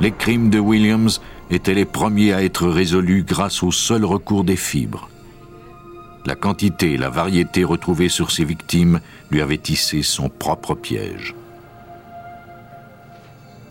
Les 0.00 0.10
crimes 0.10 0.50
de 0.50 0.58
Williams 0.58 1.20
étaient 1.52 1.74
les 1.74 1.84
premiers 1.84 2.32
à 2.32 2.42
être 2.42 2.66
résolus 2.66 3.24
grâce 3.24 3.62
au 3.62 3.70
seul 3.70 4.04
recours 4.04 4.44
des 4.44 4.56
fibres. 4.56 5.08
La 6.24 6.34
quantité 6.34 6.92
et 6.92 6.96
la 6.96 7.10
variété 7.10 7.64
retrouvées 7.64 8.08
sur 8.08 8.30
ses 8.30 8.44
victimes 8.44 9.00
lui 9.30 9.42
avaient 9.42 9.58
tissé 9.58 10.02
son 10.02 10.28
propre 10.28 10.74
piège. 10.74 11.34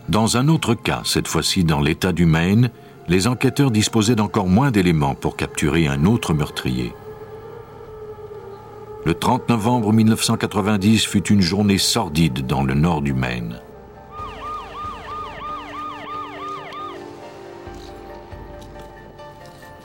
Dans 0.10 0.38
un 0.38 0.48
autre 0.48 0.76
cas, 0.76 1.02
cette 1.06 1.28
fois-ci 1.28 1.64
dans 1.64 1.80
l'État 1.80 2.12
du 2.12 2.26
Maine, 2.26 2.70
les 3.08 3.28
enquêteurs 3.28 3.72
disposaient 3.72 4.16
d'encore 4.16 4.48
moins 4.48 4.70
d'éléments 4.70 5.16
pour 5.16 5.36
capturer 5.36 5.88
un 5.88 6.06
autre 6.06 6.34
meurtrier. 6.34 6.94
Le 9.06 9.14
30 9.14 9.50
novembre 9.50 9.92
1990 9.94 11.06
fut 11.06 11.28
une 11.30 11.42
journée 11.42 11.80
sordide 11.80 12.46
dans 12.46 12.64
le 12.64 12.76
nord 12.76 13.02
du 13.02 13.14
Maine. 13.14 13.60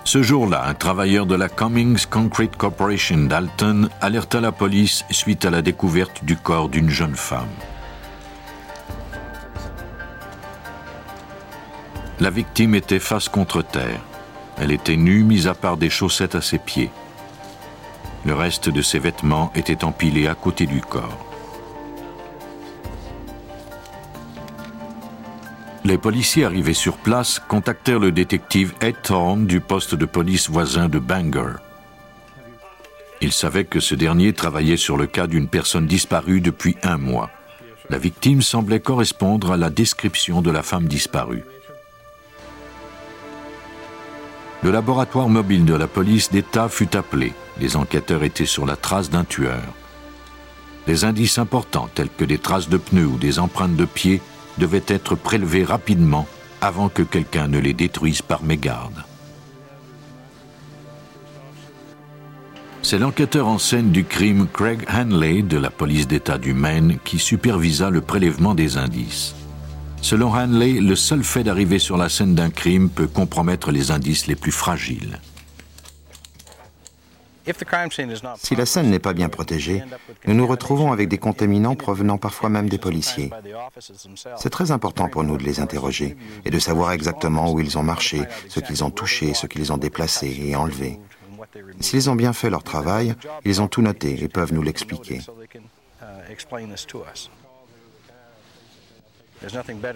Ce 0.06 0.22
jour-là, 0.22 0.68
un 0.68 0.74
travailleur 0.74 1.26
de 1.26 1.34
la 1.34 1.48
Cummings 1.48 2.06
Concrete 2.06 2.54
Corporation 2.56 3.24
d'Alton 3.24 3.88
alerta 4.00 4.40
la 4.40 4.52
police 4.52 5.04
suite 5.10 5.44
à 5.44 5.50
la 5.50 5.62
découverte 5.62 6.24
du 6.24 6.36
corps 6.36 6.68
d'une 6.68 6.88
jeune 6.88 7.16
femme. 7.16 7.48
La 12.20 12.30
victime 12.30 12.76
était 12.76 13.00
face 13.00 13.28
contre 13.28 13.62
terre. 13.62 14.00
Elle 14.58 14.70
était 14.70 14.96
nue, 14.96 15.24
mis 15.24 15.48
à 15.48 15.54
part 15.54 15.76
des 15.76 15.90
chaussettes 15.90 16.36
à 16.36 16.40
ses 16.40 16.58
pieds. 16.58 16.92
Le 18.24 18.34
reste 18.36 18.68
de 18.68 18.82
ses 18.82 19.00
vêtements 19.00 19.50
était 19.56 19.82
empilé 19.82 20.28
à 20.28 20.36
côté 20.36 20.66
du 20.66 20.82
corps. 20.82 21.35
Les 25.86 25.98
policiers 25.98 26.44
arrivés 26.44 26.74
sur 26.74 26.96
place 26.96 27.40
contactèrent 27.46 28.00
le 28.00 28.10
détective 28.10 28.74
Ed 28.80 28.96
Thorne 29.04 29.46
du 29.46 29.60
poste 29.60 29.94
de 29.94 30.04
police 30.04 30.50
voisin 30.50 30.88
de 30.88 30.98
Bangor. 30.98 31.60
Ils 33.20 33.30
savaient 33.30 33.66
que 33.66 33.78
ce 33.78 33.94
dernier 33.94 34.32
travaillait 34.32 34.76
sur 34.76 34.96
le 34.96 35.06
cas 35.06 35.28
d'une 35.28 35.46
personne 35.46 35.86
disparue 35.86 36.40
depuis 36.40 36.76
un 36.82 36.98
mois. 36.98 37.30
La 37.88 37.98
victime 37.98 38.42
semblait 38.42 38.80
correspondre 38.80 39.52
à 39.52 39.56
la 39.56 39.70
description 39.70 40.42
de 40.42 40.50
la 40.50 40.64
femme 40.64 40.88
disparue. 40.88 41.44
Le 44.64 44.72
laboratoire 44.72 45.28
mobile 45.28 45.66
de 45.66 45.74
la 45.74 45.86
police 45.86 46.32
d'État 46.32 46.68
fut 46.68 46.96
appelé. 46.96 47.32
Les 47.60 47.76
enquêteurs 47.76 48.24
étaient 48.24 48.44
sur 48.44 48.66
la 48.66 48.74
trace 48.74 49.08
d'un 49.08 49.24
tueur. 49.24 49.62
Des 50.88 51.04
indices 51.04 51.38
importants 51.38 51.88
tels 51.94 52.10
que 52.10 52.24
des 52.24 52.38
traces 52.38 52.68
de 52.68 52.76
pneus 52.76 53.06
ou 53.06 53.18
des 53.18 53.38
empreintes 53.38 53.76
de 53.76 53.84
pieds 53.84 54.20
devaient 54.58 54.84
être 54.88 55.14
prélevés 55.14 55.64
rapidement 55.64 56.26
avant 56.60 56.88
que 56.88 57.02
quelqu'un 57.02 57.48
ne 57.48 57.58
les 57.58 57.74
détruise 57.74 58.22
par 58.22 58.42
mégarde. 58.42 59.04
C'est 62.82 62.98
l'enquêteur 62.98 63.48
en 63.48 63.58
scène 63.58 63.90
du 63.90 64.04
crime 64.04 64.46
Craig 64.52 64.84
Hanley 64.88 65.42
de 65.42 65.58
la 65.58 65.70
police 65.70 66.06
d'État 66.06 66.38
du 66.38 66.54
Maine 66.54 66.98
qui 67.04 67.18
supervisa 67.18 67.90
le 67.90 68.00
prélèvement 68.00 68.54
des 68.54 68.76
indices. 68.78 69.34
Selon 70.02 70.32
Hanley, 70.32 70.74
le 70.74 70.94
seul 70.94 71.24
fait 71.24 71.42
d'arriver 71.42 71.80
sur 71.80 71.96
la 71.96 72.08
scène 72.08 72.36
d'un 72.36 72.50
crime 72.50 72.88
peut 72.88 73.08
compromettre 73.08 73.72
les 73.72 73.90
indices 73.90 74.28
les 74.28 74.36
plus 74.36 74.52
fragiles. 74.52 75.18
Si 78.38 78.56
la 78.56 78.66
scène 78.66 78.90
n'est 78.90 78.98
pas 78.98 79.12
bien 79.12 79.28
protégée, 79.28 79.82
nous 80.26 80.34
nous 80.34 80.46
retrouvons 80.46 80.92
avec 80.92 81.08
des 81.08 81.18
contaminants 81.18 81.76
provenant 81.76 82.18
parfois 82.18 82.48
même 82.48 82.68
des 82.68 82.78
policiers. 82.78 83.30
C'est 84.36 84.50
très 84.50 84.70
important 84.72 85.08
pour 85.08 85.22
nous 85.22 85.36
de 85.36 85.44
les 85.44 85.60
interroger 85.60 86.16
et 86.44 86.50
de 86.50 86.58
savoir 86.58 86.92
exactement 86.92 87.52
où 87.52 87.60
ils 87.60 87.78
ont 87.78 87.82
marché, 87.82 88.22
ce 88.48 88.60
qu'ils 88.60 88.82
ont 88.82 88.90
touché, 88.90 89.34
ce 89.34 89.46
qu'ils 89.46 89.72
ont 89.72 89.76
déplacé 89.76 90.36
et 90.40 90.56
enlevé. 90.56 90.98
S'ils 91.80 92.10
ont 92.10 92.16
bien 92.16 92.32
fait 92.32 92.50
leur 92.50 92.64
travail, 92.64 93.14
ils 93.44 93.62
ont 93.62 93.68
tout 93.68 93.82
noté 93.82 94.22
et 94.22 94.28
peuvent 94.28 94.52
nous 94.52 94.62
l'expliquer. 94.62 95.20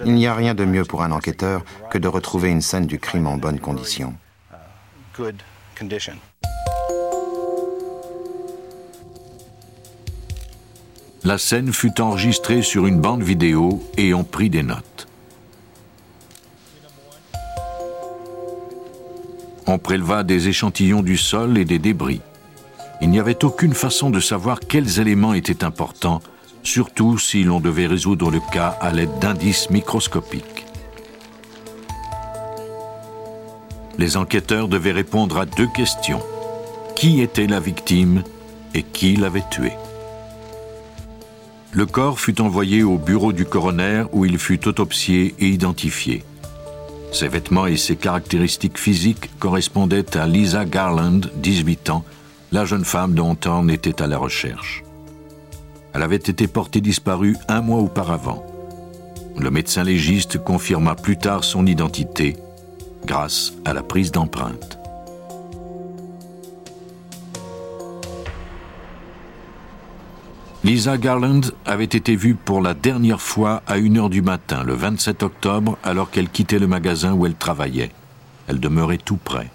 Il 0.05 0.15
n'y 0.15 0.27
a 0.27 0.35
rien 0.35 0.55
de 0.55 0.65
mieux 0.65 0.85
pour 0.85 1.03
un 1.03 1.11
enquêteur 1.11 1.65
que 1.91 1.99
de 1.99 2.09
retrouver 2.09 2.51
une 2.51 2.61
scène 2.61 2.87
du 2.87 2.99
crime 2.99 3.27
en 3.27 3.37
bonne 3.37 3.59
condition. 3.59 4.15
La 11.23 11.37
scène 11.37 11.71
fut 11.71 12.01
enregistrée 12.01 12.63
sur 12.63 12.87
une 12.87 12.99
bande 12.99 13.23
vidéo 13.23 13.83
et 13.99 14.15
on 14.15 14.25
prit 14.25 14.49
des 14.49 14.63
notes. 14.63 15.07
On 19.67 19.79
préleva 19.79 20.23
des 20.23 20.49
échantillons 20.49 21.03
du 21.03 21.19
sol 21.19 21.59
et 21.59 21.67
des 21.67 21.79
débris. 21.79 22.23
Il 23.03 23.11
n'y 23.11 23.21
avait 23.21 23.45
aucune 23.45 23.75
façon 23.75 24.09
de 24.09 24.19
savoir 24.19 24.61
quels 24.61 24.99
éléments 24.99 25.35
étaient 25.35 25.63
importants, 25.63 26.23
surtout 26.63 27.19
si 27.19 27.45
l'on 27.45 27.61
devait 27.61 27.87
résoudre 27.87 28.31
le 28.31 28.41
cas 28.53 28.79
à 28.81 28.91
l'aide 28.91 29.19
d'indices 29.21 29.69
microscopiques. 29.69 30.65
Les 33.99 34.17
enquêteurs 34.17 34.69
devaient 34.69 34.91
répondre 34.91 35.37
à 35.37 35.45
deux 35.45 35.69
questions. 35.69 36.23
Qui 36.97 37.21
était 37.21 37.47
la 37.47 37.61
victime 37.61 38.25
et 38.73 38.83
qui 38.83 39.17
l'avait 39.17 39.45
tuée? 39.51 39.77
Le 41.73 41.87
corps 41.87 42.19
fut 42.19 42.41
envoyé 42.41 42.83
au 42.83 42.99
bureau 42.99 43.33
du 43.33 43.45
coroner 43.45 44.05
où 44.13 44.25
il 44.25 44.39
fut 44.39 44.67
autopsié 44.67 45.35
et 45.39 45.49
identifié. 45.49 46.25
Ses 47.13 47.29
vêtements 47.29 47.67
et 47.67 47.77
ses 47.77 47.97
caractéristiques 47.97 48.79
physiques 48.79 49.31
correspondaient 49.39 50.17
à 50.17 50.27
Lisa 50.27 50.65
Garland, 50.65 51.21
18 51.37 51.91
ans, 51.91 52.05
la 52.53 52.65
jeune 52.65 52.85
femme 52.85 53.15
dont 53.15 53.35
Thorne 53.35 53.71
était 53.71 54.03
à 54.03 54.07
la 54.07 54.19
recherche. 54.19 54.83
Elle 55.93 56.03
avait 56.03 56.17
été 56.17 56.47
portée 56.47 56.81
disparue 56.81 57.37
un 57.49 57.61
mois 57.61 57.81
auparavant. 57.81 58.45
Le 59.39 59.51
médecin 59.51 59.85
légiste 59.85 60.39
confirma 60.39 60.95
plus 60.95 61.17
tard 61.17 61.45
son 61.45 61.67
identité 61.67 62.37
grâce 63.07 63.55
à 63.65 63.73
la 63.73 63.83
prise 63.83 64.13
d'empreintes. 64.13 64.80
Lisa 70.63 70.99
Garland 70.99 71.41
avait 71.65 71.85
été 71.85 72.17
vue 72.17 72.35
pour 72.35 72.61
la 72.61 72.75
dernière 72.75 73.23
fois 73.23 73.63
à 73.67 73.79
1h 73.79 74.11
du 74.11 74.21
matin, 74.21 74.63
le 74.63 74.75
27 74.75 75.23
octobre, 75.23 75.79
alors 75.83 76.11
qu'elle 76.11 76.29
quittait 76.29 76.59
le 76.59 76.67
magasin 76.67 77.15
où 77.15 77.25
elle 77.25 77.35
travaillait. 77.35 77.93
Elle 78.47 78.61
demeurait 78.61 78.99
tout 78.99 79.17
près. 79.17 79.51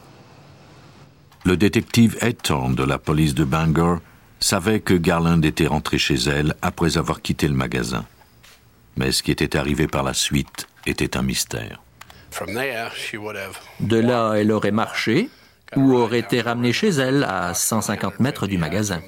Le 1.43 1.57
détective 1.57 2.17
Ed 2.21 2.41
Thorne 2.41 2.73
de 2.73 2.83
la 2.83 2.97
police 2.97 3.35
de 3.35 3.43
Bangor 3.43 3.99
savait 4.39 4.79
que 4.79 4.95
Garland 4.95 5.43
était 5.43 5.67
rentrée 5.67 5.99
chez 5.99 6.15
elle 6.15 6.55
après 6.63 6.97
avoir 6.97 7.21
quitté 7.21 7.47
le 7.47 7.53
magasin. 7.53 8.05
Mais 8.97 9.11
ce 9.11 9.21
qui 9.21 9.29
était 9.29 9.55
arrivé 9.55 9.87
par 9.87 10.01
la 10.01 10.15
suite 10.15 10.67
était 10.87 11.17
un 11.17 11.21
mystère. 11.21 11.83
De 13.79 13.97
là, 13.97 14.33
elle 14.33 14.51
aurait 14.51 14.71
marché 14.71 15.29
ou 15.75 15.93
aurait 15.93 16.19
été 16.19 16.41
ramenée 16.41 16.73
chez 16.73 16.89
elle 16.89 17.23
à 17.23 17.53
150 17.53 18.19
mètres 18.19 18.47
du 18.47 18.57
magasin. 18.57 19.01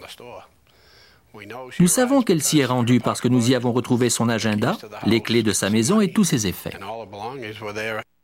Nous 1.80 1.88
savons 1.88 2.21
qu'elle 2.21 2.41
s'y 2.41 2.60
est 2.60 2.65
rendue 2.65 3.00
parce 3.00 3.21
que 3.21 3.28
nous 3.28 3.52
y 3.52 3.56
avons 3.56 3.71
retrouvé 3.71 4.10
son 4.10 4.30
agenda, 4.30 4.78
les 5.06 5.21
clés 5.21 5.43
de 5.43 5.52
sa 5.52 5.69
maison 5.69 6.02
et 6.02 6.12
tous 6.12 6.23
ses 6.23 6.47
effets. 6.47 6.73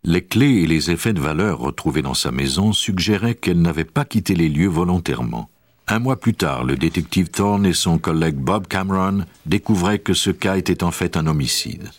Les 0.03 0.23
clés 0.23 0.63
et 0.63 0.67
les 0.67 0.91
effets 0.91 1.13
de 1.13 1.21
valeur 1.21 1.59
retrouvés 1.59 2.01
dans 2.01 2.13
sa 2.13 2.31
maison 2.31 2.73
suggéraient 2.73 3.35
qu'elle 3.35 3.61
n'avait 3.61 3.85
pas 3.85 4.05
quitté 4.05 4.35
les 4.35 4.49
lieux 4.49 4.67
volontairement. 4.67 5.49
Un 5.87 5.99
mois 5.99 6.19
plus 6.19 6.33
tard, 6.33 6.63
le 6.63 6.75
détective 6.75 7.29
Thorne 7.29 7.65
et 7.65 7.73
son 7.73 7.97
collègue 7.97 8.35
Bob 8.35 8.67
Cameron 8.67 9.25
découvraient 9.45 9.99
que 9.99 10.13
ce 10.13 10.29
cas 10.29 10.57
était 10.57 10.83
en 10.83 10.91
fait 10.91 11.17
un 11.17 11.27
homicide. 11.27 11.89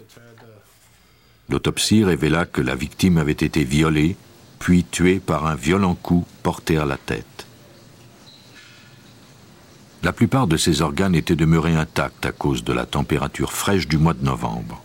L'autopsie 1.50 2.04
révéla 2.04 2.46
que 2.46 2.62
la 2.62 2.74
victime 2.74 3.18
avait 3.18 3.32
été 3.32 3.64
violée, 3.64 4.16
puis 4.58 4.84
tuée 4.84 5.20
par 5.20 5.46
un 5.46 5.54
violent 5.54 5.94
coup 5.94 6.24
porté 6.42 6.78
à 6.78 6.86
la 6.86 6.96
tête. 6.96 7.43
La 10.04 10.12
plupart 10.12 10.46
de 10.46 10.58
ses 10.58 10.82
organes 10.82 11.14
étaient 11.14 11.34
demeurés 11.34 11.76
intacts 11.76 12.26
à 12.26 12.32
cause 12.32 12.62
de 12.62 12.74
la 12.74 12.84
température 12.84 13.54
fraîche 13.54 13.88
du 13.88 13.96
mois 13.96 14.12
de 14.12 14.22
novembre. 14.22 14.82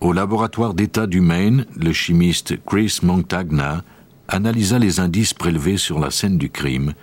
Au 0.00 0.12
laboratoire 0.12 0.74
d'État 0.74 1.06
du 1.06 1.20
Maine, 1.20 1.66
le 1.76 1.92
chimiste 1.92 2.56
Chris 2.66 2.98
Montagna 3.04 3.84
analysa 4.26 4.80
les 4.80 4.98
indices 4.98 5.34
prélevés 5.34 5.76
sur 5.76 6.00
la 6.00 6.10
scène 6.10 6.36
du 6.36 6.50
crime, 6.50 6.94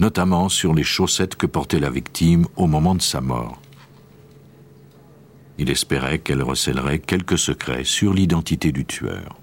notamment 0.00 0.48
sur 0.48 0.74
les 0.74 0.82
chaussettes 0.82 1.36
que 1.36 1.46
portait 1.46 1.78
la 1.78 1.90
victime 1.90 2.48
au 2.56 2.66
moment 2.66 2.96
de 2.96 3.02
sa 3.02 3.20
mort. 3.20 3.62
Il 5.56 5.70
espérait 5.70 6.18
qu'elle 6.18 6.42
recèlerait 6.42 6.98
quelques 6.98 7.38
secrets 7.38 7.84
sur 7.84 8.12
l'identité 8.12 8.72
du 8.72 8.84
tueur. 8.86 9.39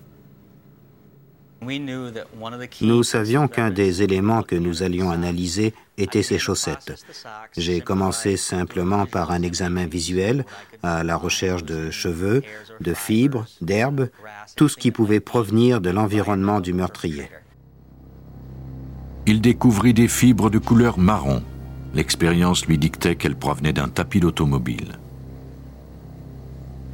Nous 2.81 3.03
savions 3.03 3.47
qu'un 3.47 3.71
des 3.71 4.03
éléments 4.03 4.43
que 4.43 4.55
nous 4.55 4.83
allions 4.83 5.09
analyser 5.09 5.73
était 5.97 6.23
ses 6.23 6.37
chaussettes. 6.37 7.03
J'ai 7.57 7.81
commencé 7.81 8.37
simplement 8.37 9.05
par 9.05 9.31
un 9.31 9.41
examen 9.41 9.87
visuel 9.87 10.45
à 10.83 11.03
la 11.03 11.17
recherche 11.17 11.63
de 11.63 11.89
cheveux, 11.89 12.43
de 12.79 12.93
fibres, 12.93 13.45
d'herbes, 13.61 14.09
tout 14.55 14.69
ce 14.69 14.77
qui 14.77 14.91
pouvait 14.91 15.19
provenir 15.19 15.81
de 15.81 15.89
l'environnement 15.89 16.59
du 16.59 16.73
meurtrier. 16.73 17.29
Il 19.25 19.41
découvrit 19.41 19.93
des 19.93 20.07
fibres 20.07 20.49
de 20.49 20.59
couleur 20.59 20.99
marron. 20.99 21.43
L'expérience 21.93 22.65
lui 22.67 22.77
dictait 22.77 23.15
qu'elles 23.15 23.35
provenaient 23.35 23.73
d'un 23.73 23.89
tapis 23.89 24.19
d'automobile. 24.19 24.99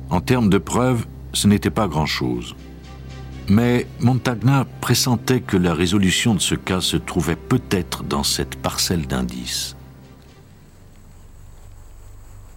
En 0.10 0.22
termes 0.22 0.50
de 0.50 0.58
preuves, 0.58 1.06
ce 1.34 1.48
n'était 1.48 1.70
pas 1.70 1.88
grand-chose. 1.88 2.56
Mais 3.50 3.88
Montagna 4.00 4.66
pressentait 4.80 5.42
que 5.42 5.58
la 5.58 5.74
résolution 5.74 6.34
de 6.34 6.40
ce 6.40 6.56
cas 6.56 6.82
se 6.82 6.98
trouvait 6.98 7.36
peut-être 7.36 8.04
dans 8.04 8.24
cette 8.24 8.56
parcelle 8.56 9.06
d'indices. 9.06 9.76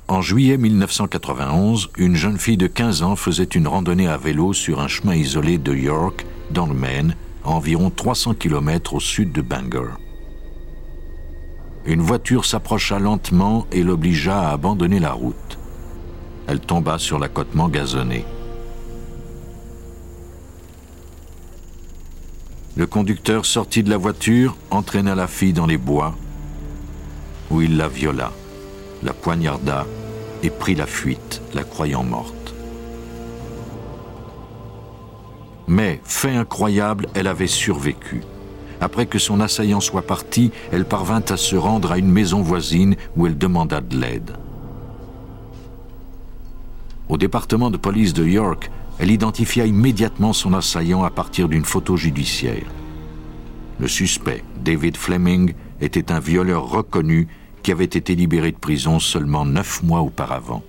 En 0.08 0.22
juillet 0.22 0.56
1991, 0.56 1.90
une 1.98 2.14
jeune 2.14 2.38
fille 2.38 2.56
de 2.56 2.68
15 2.68 3.02
ans 3.02 3.16
faisait 3.16 3.42
une 3.42 3.66
randonnée 3.66 4.06
à 4.06 4.16
vélo 4.16 4.52
sur 4.52 4.80
un 4.80 4.86
chemin 4.86 5.16
isolé 5.16 5.58
de 5.58 5.74
York, 5.74 6.24
dans 6.52 6.66
le 6.66 6.74
Maine, 6.74 7.16
à 7.44 7.48
environ 7.48 7.90
300 7.90 8.34
km 8.34 8.94
au 8.94 9.00
sud 9.00 9.32
de 9.32 9.42
Bangor. 9.42 9.98
Une 11.86 12.02
voiture 12.02 12.44
s'approcha 12.44 13.00
lentement 13.00 13.66
et 13.72 13.82
l'obligea 13.82 14.48
à 14.48 14.52
abandonner 14.52 15.00
la 15.00 15.12
route. 15.12 15.58
Elle 16.46 16.60
tomba 16.60 16.98
sur 16.98 17.18
l'accotement 17.18 17.68
gazonné. 17.68 18.24
Le 22.76 22.86
conducteur 22.86 23.46
sortit 23.46 23.82
de 23.82 23.88
la 23.88 23.96
voiture, 23.96 24.54
entraîna 24.70 25.14
la 25.14 25.26
fille 25.26 25.54
dans 25.54 25.64
les 25.64 25.78
bois, 25.78 26.14
où 27.50 27.62
il 27.62 27.78
la 27.78 27.88
viola, 27.88 28.32
la 29.02 29.14
poignarda 29.14 29.86
et 30.42 30.50
prit 30.50 30.74
la 30.74 30.84
fuite, 30.84 31.40
la 31.54 31.64
croyant 31.64 32.04
morte. 32.04 32.54
Mais, 35.66 36.02
fait 36.04 36.36
incroyable, 36.36 37.08
elle 37.14 37.28
avait 37.28 37.46
survécu. 37.46 38.22
Après 38.82 39.06
que 39.06 39.18
son 39.18 39.40
assaillant 39.40 39.80
soit 39.80 40.06
parti, 40.06 40.50
elle 40.70 40.84
parvint 40.84 41.24
à 41.30 41.38
se 41.38 41.56
rendre 41.56 41.92
à 41.92 41.98
une 41.98 42.12
maison 42.12 42.42
voisine 42.42 42.94
où 43.16 43.26
elle 43.26 43.38
demanda 43.38 43.80
de 43.80 43.96
l'aide. 43.96 44.36
Au 47.08 47.16
département 47.16 47.70
de 47.70 47.78
police 47.78 48.12
de 48.12 48.26
York, 48.26 48.70
elle 48.98 49.10
identifia 49.10 49.66
immédiatement 49.66 50.32
son 50.32 50.54
assaillant 50.54 51.04
à 51.04 51.10
partir 51.10 51.48
d'une 51.48 51.64
photo 51.64 51.96
judiciaire. 51.96 52.66
Le 53.78 53.88
suspect, 53.88 54.42
David 54.64 54.96
Fleming, 54.96 55.52
était 55.80 56.10
un 56.10 56.20
violeur 56.20 56.68
reconnu 56.68 57.28
qui 57.62 57.72
avait 57.72 57.84
été 57.84 58.14
libéré 58.14 58.52
de 58.52 58.56
prison 58.56 58.98
seulement 58.98 59.44
neuf 59.44 59.82
mois 59.82 60.00
auparavant. 60.00 60.62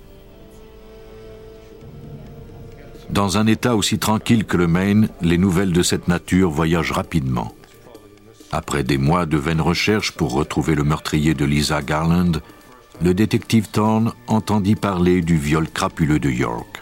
Dans 3.10 3.38
un 3.38 3.46
état 3.46 3.74
aussi 3.74 3.98
tranquille 3.98 4.44
que 4.44 4.58
le 4.58 4.66
Maine, 4.66 5.08
les 5.22 5.38
nouvelles 5.38 5.72
de 5.72 5.82
cette 5.82 6.08
nature 6.08 6.50
voyagent 6.50 6.92
rapidement. 6.92 7.54
Après 8.52 8.82
des 8.82 8.98
mois 8.98 9.24
de 9.24 9.38
vaines 9.38 9.62
recherches 9.62 10.12
pour 10.12 10.32
retrouver 10.32 10.74
le 10.74 10.84
meurtrier 10.84 11.32
de 11.32 11.46
Lisa 11.46 11.80
Garland, 11.80 12.42
le 13.00 13.14
détective 13.14 13.68
Thorne 13.70 14.12
entendit 14.26 14.74
parler 14.74 15.22
du 15.22 15.38
viol 15.38 15.68
crapuleux 15.70 16.18
de 16.18 16.30
York. 16.30 16.77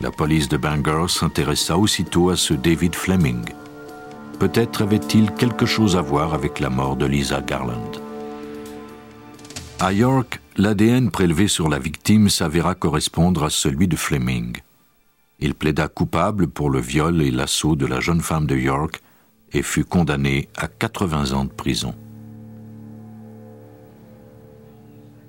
La 0.00 0.12
police 0.12 0.48
de 0.48 0.56
Bangor 0.56 1.10
s'intéressa 1.10 1.76
aussitôt 1.76 2.30
à 2.30 2.36
ce 2.36 2.54
David 2.54 2.94
Fleming. 2.94 3.44
Peut-être 4.38 4.82
avait-il 4.82 5.32
quelque 5.32 5.66
chose 5.66 5.96
à 5.96 6.02
voir 6.02 6.34
avec 6.34 6.60
la 6.60 6.70
mort 6.70 6.94
de 6.94 7.04
Lisa 7.04 7.40
Garland. 7.40 7.90
À 9.80 9.92
York, 9.92 10.40
l'ADN 10.56 11.10
prélevé 11.10 11.48
sur 11.48 11.68
la 11.68 11.80
victime 11.80 12.28
s'avéra 12.28 12.76
correspondre 12.76 13.42
à 13.42 13.50
celui 13.50 13.88
de 13.88 13.96
Fleming. 13.96 14.58
Il 15.40 15.54
plaida 15.54 15.88
coupable 15.88 16.46
pour 16.46 16.70
le 16.70 16.80
viol 16.80 17.20
et 17.20 17.32
l'assaut 17.32 17.74
de 17.74 17.86
la 17.86 17.98
jeune 17.98 18.20
femme 18.20 18.46
de 18.46 18.56
York 18.56 19.02
et 19.52 19.62
fut 19.62 19.84
condamné 19.84 20.48
à 20.56 20.68
80 20.68 21.32
ans 21.32 21.44
de 21.44 21.50
prison. 21.50 21.94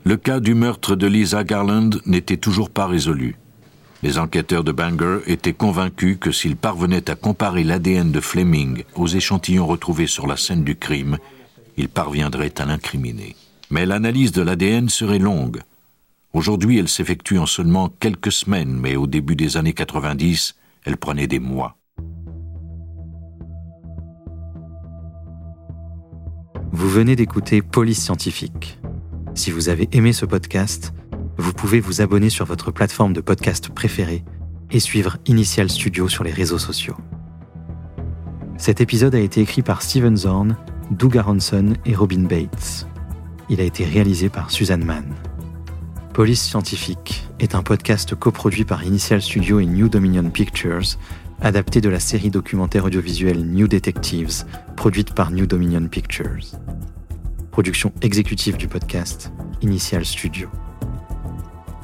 Le 0.03 0.15
cas 0.15 0.39
du 0.39 0.53
meurtre 0.53 0.95
de 0.95 1.07
Lisa 1.07 1.43
Garland 1.43 1.89
n'était 2.05 2.37
toujours 2.37 2.69
pas 2.69 2.85
résolu. 2.85 3.35
Les 4.01 4.17
enquêteurs 4.17 4.63
de 4.63 4.71
Bangor 4.71 5.21
étaient 5.27 5.53
convaincus 5.53 6.17
que 6.19 6.31
s'ils 6.31 6.55
parvenaient 6.55 7.09
à 7.09 7.15
comparer 7.15 7.65
l'ADN 7.65 8.11
de 8.11 8.21
Fleming 8.21 8.83
aux 8.95 9.07
échantillons 9.07 9.67
retrouvés 9.67 10.07
sur 10.07 10.25
la 10.25 10.37
scène 10.37 10.63
du 10.63 10.77
crime, 10.77 11.17
ils 11.75 11.89
parviendraient 11.89 12.53
à 12.59 12.65
l'incriminer. 12.65 13.35
Mais 13.69 13.85
l'analyse 13.85 14.31
de 14.31 14.41
l'ADN 14.41 14.87
serait 14.87 15.19
longue. 15.19 15.61
Aujourd'hui, 16.31 16.77
elle 16.77 16.87
s'effectue 16.87 17.39
en 17.39 17.45
seulement 17.45 17.89
quelques 17.99 18.31
semaines, 18.31 18.73
mais 18.73 18.95
au 18.95 19.05
début 19.05 19.35
des 19.35 19.57
années 19.57 19.73
90, 19.73 20.55
elle 20.85 20.97
prenait 20.97 21.27
des 21.27 21.39
mois. 21.39 21.75
Vous 26.71 26.89
venez 26.89 27.17
d'écouter 27.17 27.61
Police 27.61 28.01
Scientifique. 28.01 28.79
Si 29.35 29.51
vous 29.51 29.67
avez 29.67 29.89
aimé 29.91 30.13
ce 30.13 30.25
podcast, 30.25 30.93
vous 31.39 31.53
pouvez 31.53 31.79
vous 31.79 32.01
abonner 32.01 32.29
sur 32.29 32.45
votre 32.45 32.69
plateforme 32.69 33.13
de 33.13 33.21
podcast 33.21 33.69
préférée 33.69 34.25
et 34.71 34.79
suivre 34.81 35.17
Initial 35.25 35.69
Studio 35.69 36.09
sur 36.09 36.25
les 36.25 36.33
réseaux 36.33 36.57
sociaux. 36.57 36.97
Cet 38.57 38.81
épisode 38.81 39.15
a 39.15 39.19
été 39.19 39.39
écrit 39.39 39.61
par 39.61 39.81
Steven 39.81 40.17
Zorn, 40.17 40.57
Doug 40.91 41.17
Aronson 41.17 41.75
et 41.85 41.95
Robin 41.95 42.23
Bates. 42.23 42.87
Il 43.49 43.61
a 43.61 43.63
été 43.63 43.85
réalisé 43.85 44.27
par 44.27 44.51
Suzanne 44.51 44.83
Mann. 44.83 45.15
Police 46.13 46.41
Scientifique 46.41 47.25
est 47.39 47.55
un 47.55 47.63
podcast 47.63 48.15
coproduit 48.15 48.65
par 48.65 48.83
Initial 48.83 49.21
Studio 49.21 49.61
et 49.61 49.65
New 49.65 49.87
Dominion 49.87 50.29
Pictures, 50.29 50.97
adapté 51.39 51.79
de 51.79 51.87
la 51.87 52.01
série 52.01 52.31
documentaire 52.31 52.83
audiovisuelle 52.83 53.45
New 53.45 53.69
Detectives, 53.69 54.43
produite 54.75 55.13
par 55.13 55.31
New 55.31 55.45
Dominion 55.45 55.87
Pictures. 55.87 56.57
Production 57.51 57.93
exécutive 58.01 58.57
du 58.57 58.67
podcast, 58.67 59.31
Initial 59.61 60.03
Studio. 60.03 60.49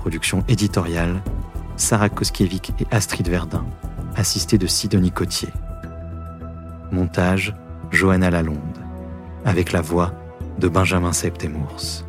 Production 0.05 0.43
éditoriale, 0.47 1.23
Sarah 1.77 2.09
Koskiewicz 2.09 2.69
et 2.79 2.85
Astrid 2.91 3.27
Verdun, 3.27 3.65
assistée 4.15 4.59
de 4.59 4.67
Sidonie 4.67 5.09
Cotier. 5.09 5.49
Montage, 6.91 7.55
Johanna 7.89 8.29
Lalonde, 8.29 8.85
avec 9.45 9.71
la 9.71 9.81
voix 9.81 10.13
de 10.59 10.67
Benjamin 10.67 11.11
Septemours. 11.11 12.04